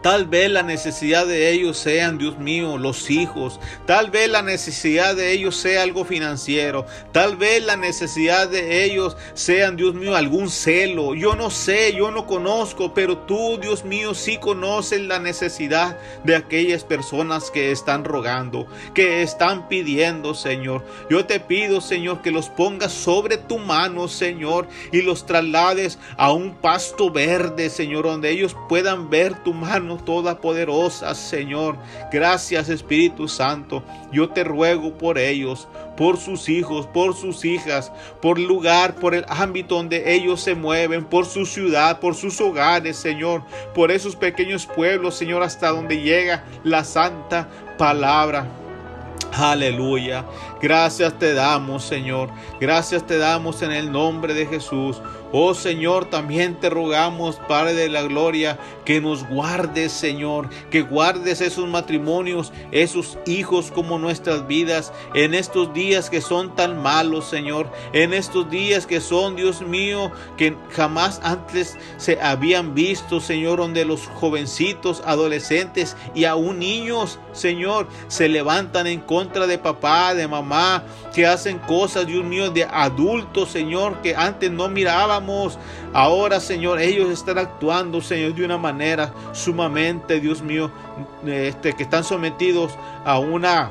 [0.07, 3.59] Tal vez la necesidad de ellos sean, Dios mío, los hijos.
[3.87, 6.87] Tal vez la necesidad de ellos sea algo financiero.
[7.11, 11.17] Tal vez la necesidad de ellos sean, Dios mío, algún celo.
[11.17, 16.37] Yo no sé, yo no conozco, pero tú, Dios mío, sí conoces la necesidad de
[16.37, 20.85] aquellas personas que están rogando, que están pidiendo, Señor.
[21.11, 26.31] Yo te pido, Señor, que los pongas sobre tu mano, Señor, y los traslades a
[26.31, 31.77] un pasto verde, Señor, donde ellos puedan ver tu mano toda poderosa, Señor.
[32.13, 33.83] Gracias, Espíritu Santo.
[34.13, 39.15] Yo te ruego por ellos, por sus hijos, por sus hijas, por el lugar, por
[39.15, 43.43] el ámbito donde ellos se mueven, por su ciudad, por sus hogares, Señor,
[43.75, 48.47] por esos pequeños pueblos, Señor, hasta donde llega la santa palabra.
[49.33, 50.25] Aleluya.
[50.63, 52.31] Gracias te damos, Señor.
[52.59, 55.03] Gracias te damos en el nombre de Jesús.
[55.33, 61.41] Oh Señor, también te rogamos, Padre de la Gloria, que nos guardes, Señor, que guardes
[61.41, 67.69] esos matrimonios, esos hijos como nuestras vidas, en estos días que son tan malos, Señor,
[67.93, 73.85] en estos días que son, Dios mío, que jamás antes se habían visto, Señor, donde
[73.85, 80.85] los jovencitos, adolescentes y aún niños, Señor, se levantan en contra de papá, de mamá,
[81.13, 85.17] que hacen cosas, Dios mío, de adultos, Señor, que antes no mirábamos.
[85.93, 90.71] Ahora, Señor, ellos están actuando, Señor, de una manera sumamente, Dios mío,
[91.27, 92.73] este, que están sometidos
[93.05, 93.71] a una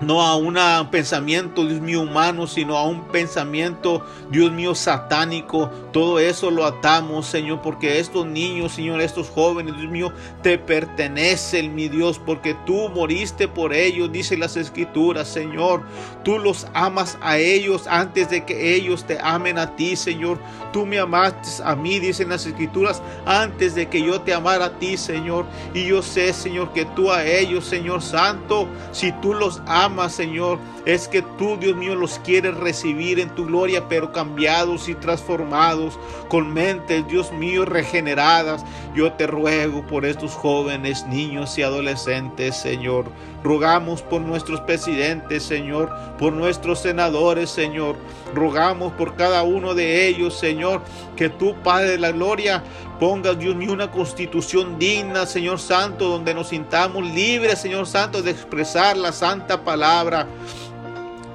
[0.00, 0.54] no a un
[0.90, 5.70] pensamiento, Dios mío, humano, sino a un pensamiento, Dios mío, satánico.
[5.92, 11.74] Todo eso lo atamos, Señor, porque estos niños, Señor, estos jóvenes, Dios mío, te pertenecen,
[11.74, 15.82] mi Dios, porque tú moriste por ellos, dice las escrituras, Señor.
[16.22, 20.38] Tú los amas a ellos antes de que ellos te amen a ti, Señor.
[20.72, 24.78] Tú me amaste a mí, dicen las escrituras, antes de que yo te amara a
[24.78, 25.46] ti, Señor.
[25.74, 30.58] Y yo sé, Señor, que tú a ellos, Señor Santo, si tú los amas, Señor,
[30.84, 35.98] es que tú, Dios mío, los quieres recibir en tu gloria, pero cambiados y transformados,
[36.28, 38.64] con mentes, Dios mío, regeneradas.
[38.94, 43.06] Yo te ruego por estos jóvenes, niños y adolescentes, Señor.
[43.42, 47.96] Rogamos por nuestros presidentes, Señor, por nuestros senadores, Señor.
[48.34, 50.82] Rogamos por cada uno de ellos, Señor,
[51.16, 52.64] que tú, Padre de la Gloria,
[52.98, 58.32] pongas, Dios mío, una constitución digna, Señor Santo, donde nos sintamos libres, Señor Santo, de
[58.32, 60.26] expresar la santa palabra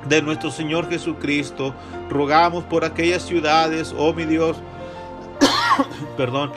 [0.08, 1.74] de nuestro Señor Jesucristo.
[2.10, 4.58] Rogamos por aquellas ciudades, oh mi Dios,
[6.18, 6.51] perdón,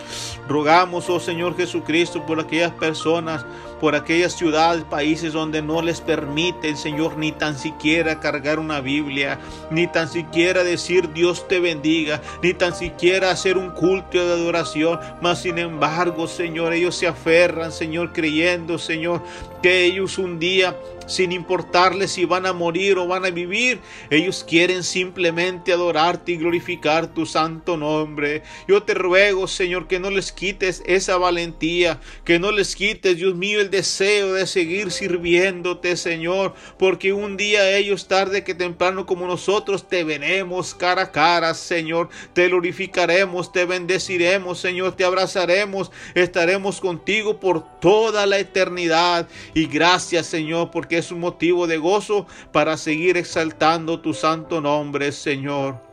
[0.49, 3.45] rogamos, oh Señor Jesucristo, por aquellas personas,
[3.81, 9.39] por aquellas ciudades, países donde no les permiten, Señor, ni tan siquiera cargar una Biblia,
[9.71, 14.99] ni tan siquiera decir Dios te bendiga, ni tan siquiera hacer un culto de adoración.
[15.21, 19.23] Mas sin embargo, Señor, ellos se aferran, Señor, creyendo, Señor,
[19.63, 23.81] que ellos un día sin importarles si van a morir o van a vivir.
[24.11, 28.43] Ellos quieren simplemente adorarte y glorificar tu santo nombre.
[28.69, 33.35] Yo te ruego, Señor, que no les quites esa valentía, que no les quites, Dios
[33.35, 39.27] mío, el deseo de seguir sirviéndote, Señor, porque un día ellos tarde que temprano como
[39.27, 42.09] nosotros te veremos cara a cara, Señor.
[42.33, 49.29] Te glorificaremos, te bendeciremos, Señor, te abrazaremos, estaremos contigo por toda la eternidad.
[49.53, 55.11] Y gracias, Señor, porque es un motivo de gozo para seguir exaltando tu santo nombre,
[55.11, 55.87] Señor.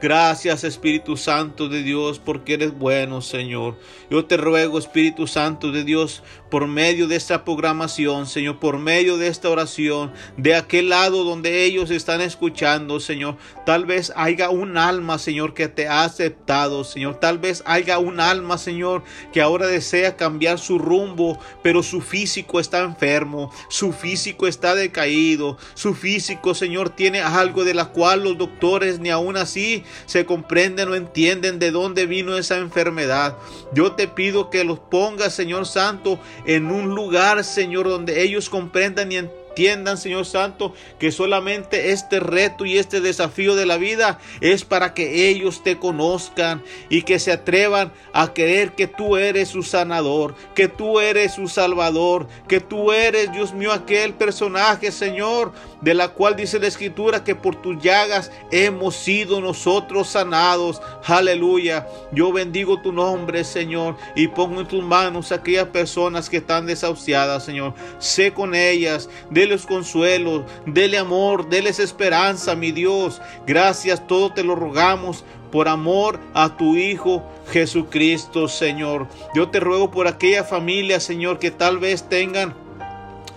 [0.00, 3.76] Gracias Espíritu Santo de Dios porque eres bueno Señor.
[4.10, 9.16] Yo te ruego Espíritu Santo de Dios por medio de esta programación Señor, por medio
[9.16, 13.36] de esta oración, de aquel lado donde ellos están escuchando Señor.
[13.64, 17.20] Tal vez haya un alma Señor que te ha aceptado Señor.
[17.20, 22.60] Tal vez haya un alma Señor que ahora desea cambiar su rumbo, pero su físico
[22.60, 28.36] está enfermo, su físico está decaído, su físico Señor tiene algo de la cual los
[28.36, 33.36] doctores ni aún así se comprenden o entienden de dónde vino esa enfermedad.
[33.72, 39.12] Yo te pido que los pongas, Señor Santo, en un lugar, Señor, donde ellos comprendan
[39.12, 44.64] y entiendan Señor Santo, que solamente este reto y este desafío de la vida es
[44.64, 49.62] para que ellos te conozcan y que se atrevan a creer que tú eres su
[49.62, 55.94] sanador, que tú eres su salvador, que tú eres, Dios mío, aquel personaje, Señor, de
[55.94, 60.80] la cual dice la Escritura que por tus llagas hemos sido nosotros sanados.
[61.04, 61.86] Aleluya.
[62.12, 67.44] Yo bendigo tu nombre, Señor, y pongo en tus manos aquellas personas que están desahuciadas,
[67.44, 67.74] Señor.
[67.98, 73.20] Sé con ellas deles consuelo, dele amor, deles esperanza, mi Dios.
[73.46, 79.08] Gracias, todo te lo rogamos por amor a tu Hijo Jesucristo, Señor.
[79.34, 82.54] Yo te ruego por aquella familia, Señor, que tal vez tengan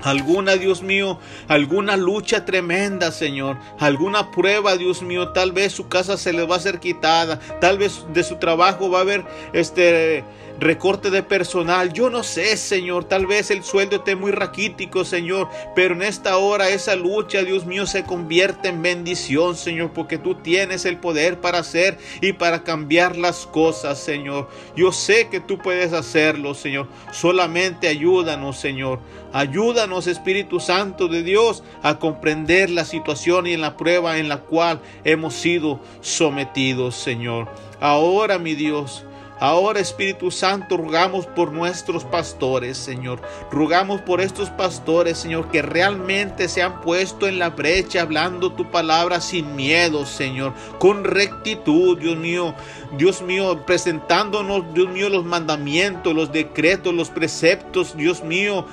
[0.04, 6.18] alguna, Dios mío, alguna lucha tremenda, Señor, alguna prueba, Dios mío, tal vez su casa
[6.18, 10.24] se le va a ser quitada, tal vez de su trabajo va a haber este
[10.64, 11.94] recorte de personal.
[11.94, 16.38] Yo no sé, Señor, tal vez el sueldo esté muy raquítico, Señor, pero en esta
[16.38, 21.42] hora esa lucha, Dios mío, se convierte en bendición, Señor, porque tú tienes el poder
[21.42, 24.50] para hacer y para cambiar las cosas, Señor.
[24.76, 26.88] Yo sé que tú puedes hacerlo, Señor.
[27.12, 29.00] Solamente ayúdanos, Señor.
[29.34, 34.42] Ayúdanos, Espíritu Santo de Dios, a comprender la situación y en la prueba en la
[34.42, 37.48] cual hemos sido sometidos, Señor.
[37.80, 39.06] Ahora, mi Dios,
[39.44, 43.20] Ahora, Espíritu Santo, rogamos por nuestros pastores, Señor.
[43.52, 48.72] Rogamos por estos pastores, Señor, que realmente se han puesto en la brecha hablando tu
[48.72, 52.56] palabra sin miedo, Señor, con rectitud, Dios mío.
[52.98, 58.66] Dios mío, presentándonos, Dios mío, los mandamientos, los decretos, los preceptos, Dios mío.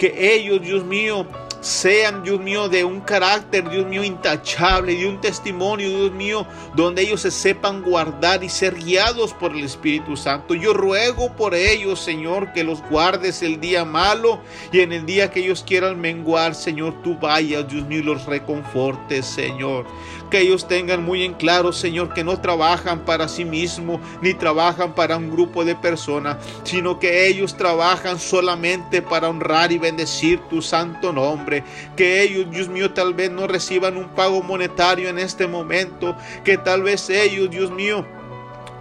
[0.00, 1.28] Que ellos, Dios mío,
[1.60, 7.02] sean, Dios mío, de un carácter, Dios mío, intachable, de un testimonio, Dios mío, donde
[7.02, 10.54] ellos se sepan guardar y ser guiados por el Espíritu Santo.
[10.54, 14.40] Yo ruego por ellos, Señor, que los guardes el día malo
[14.72, 19.26] y en el día que ellos quieran menguar, Señor, tú vayas, Dios mío, los reconfortes,
[19.26, 19.86] Señor.
[20.30, 24.94] Que ellos tengan muy en claro, Señor, que no trabajan para sí mismos ni trabajan
[24.94, 30.60] para un grupo de personas, sino que ellos trabajan solamente para honrar y bendecir tu
[30.62, 31.64] santo nombre.
[31.96, 36.16] Que ellos, Dios mío, tal vez no reciban un pago monetario en este momento.
[36.44, 38.04] Que tal vez ellos, Dios mío,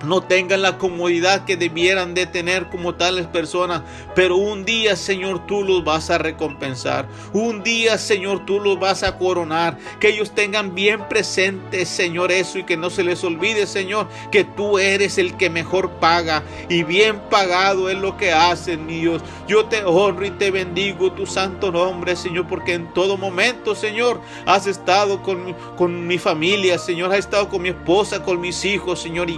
[0.06, 3.82] no tengan la comodidad que debieran de tener como tales personas,
[4.16, 7.08] pero un día, Señor, tú los vas a recompensar.
[7.34, 9.78] Un día, Señor, tú los vas a coronar.
[10.00, 14.44] Que ellos tengan bien presente, Señor, eso y que no se les olvide, Señor, que
[14.44, 19.22] tú eres el que mejor paga y bien pagado es lo que haces, mi Dios.
[19.48, 24.22] Yo te honro y te bendigo tu santo nombre, Señor, porque en todo momento, Señor,
[24.46, 29.02] has estado con con mi familia, Señor, has estado con mi esposa, con mis hijos,
[29.02, 29.38] Señor, y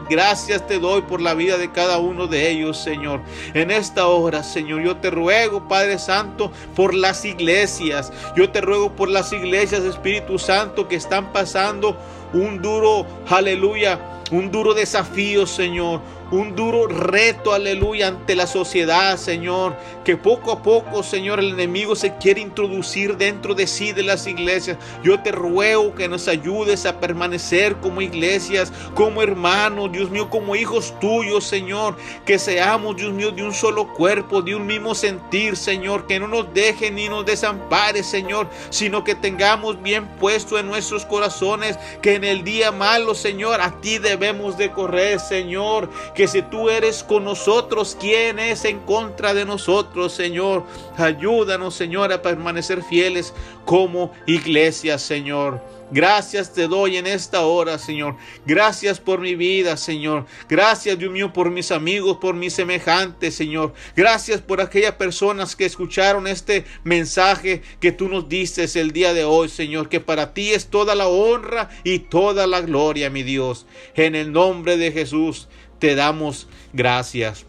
[0.58, 3.22] te doy por la vida de cada uno de ellos, Señor.
[3.54, 8.12] En esta hora, Señor, yo te ruego, Padre Santo, por las iglesias.
[8.36, 11.96] Yo te ruego por las iglesias, Espíritu Santo, que están pasando
[12.34, 14.00] un duro, aleluya,
[14.32, 19.76] un duro desafío, Señor un duro reto, aleluya, ante la sociedad, Señor,
[20.06, 24.28] que poco a poco, Señor, el enemigo se quiere introducir dentro de sí de las
[24.28, 24.78] iglesias.
[25.04, 30.56] Yo te ruego que nos ayudes a permanecer como iglesias, como hermanos, Dios mío, como
[30.56, 35.58] hijos tuyos, Señor, que seamos, Dios mío, de un solo cuerpo, de un mismo sentir,
[35.58, 40.68] Señor, que no nos deje ni nos desampare, Señor, sino que tengamos bien puesto en
[40.68, 45.90] nuestros corazones que en el día malo, Señor, a ti debemos de correr, Señor
[46.20, 50.66] que si tú eres con nosotros, ¿quién es en contra de nosotros, Señor?
[50.98, 55.62] Ayúdanos, Señor, a permanecer fieles como iglesia, Señor.
[55.92, 58.16] Gracias te doy en esta hora, Señor.
[58.46, 60.26] Gracias por mi vida, Señor.
[60.48, 63.74] Gracias, Dios mío, por mis amigos, por mis semejantes, Señor.
[63.96, 69.24] Gracias por aquellas personas que escucharon este mensaje que tú nos dices el día de
[69.24, 69.90] hoy, Señor.
[69.90, 73.66] Que para ti es toda la honra y toda la gloria, mi Dios.
[73.96, 75.48] En el nombre de Jesús
[75.80, 77.46] te damos gracias.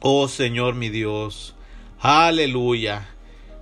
[0.00, 1.54] Oh Señor mi Dios.
[2.00, 3.08] Aleluya.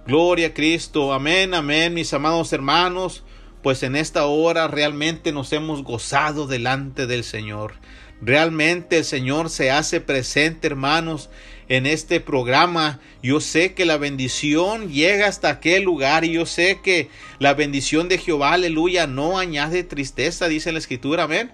[0.06, 1.12] Gloria a Cristo.
[1.12, 3.22] Amén, amén, mis amados hermanos.
[3.62, 7.74] Pues en esta hora realmente nos hemos gozado delante del Señor.
[8.22, 11.30] Realmente el Señor se hace presente, hermanos,
[11.68, 13.00] en este programa.
[13.22, 18.08] Yo sé que la bendición llega hasta aquel lugar y yo sé que la bendición
[18.08, 21.50] de Jehová, aleluya, no añade tristeza, dice la Escritura, amén.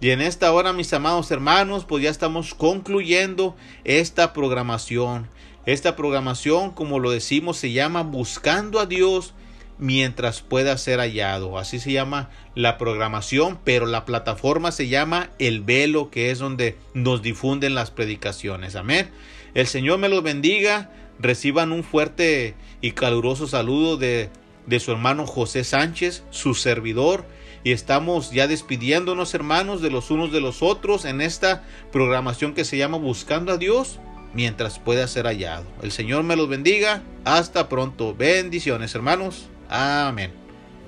[0.00, 5.28] Y en esta hora, mis amados hermanos, pues ya estamos concluyendo esta programación.
[5.64, 9.34] Esta programación, como lo decimos, se llama Buscando a Dios
[9.78, 11.58] mientras pueda ser hallado.
[11.58, 16.76] Así se llama la programación, pero la plataforma se llama El Velo, que es donde
[16.94, 18.76] nos difunden las predicaciones.
[18.76, 19.10] Amén.
[19.54, 20.90] El Señor me los bendiga.
[21.18, 24.28] Reciban un fuerte y caluroso saludo de,
[24.66, 27.24] de su hermano José Sánchez, su servidor
[27.66, 32.64] y estamos ya despidiéndonos hermanos de los unos de los otros en esta programación que
[32.64, 33.98] se llama Buscando a Dios
[34.34, 35.64] mientras pueda ser hallado.
[35.82, 37.02] El Señor me los bendiga.
[37.24, 38.14] Hasta pronto.
[38.14, 39.48] Bendiciones hermanos.
[39.68, 40.30] Amén.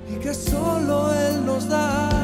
[0.08, 2.17] Y que solo Él nos da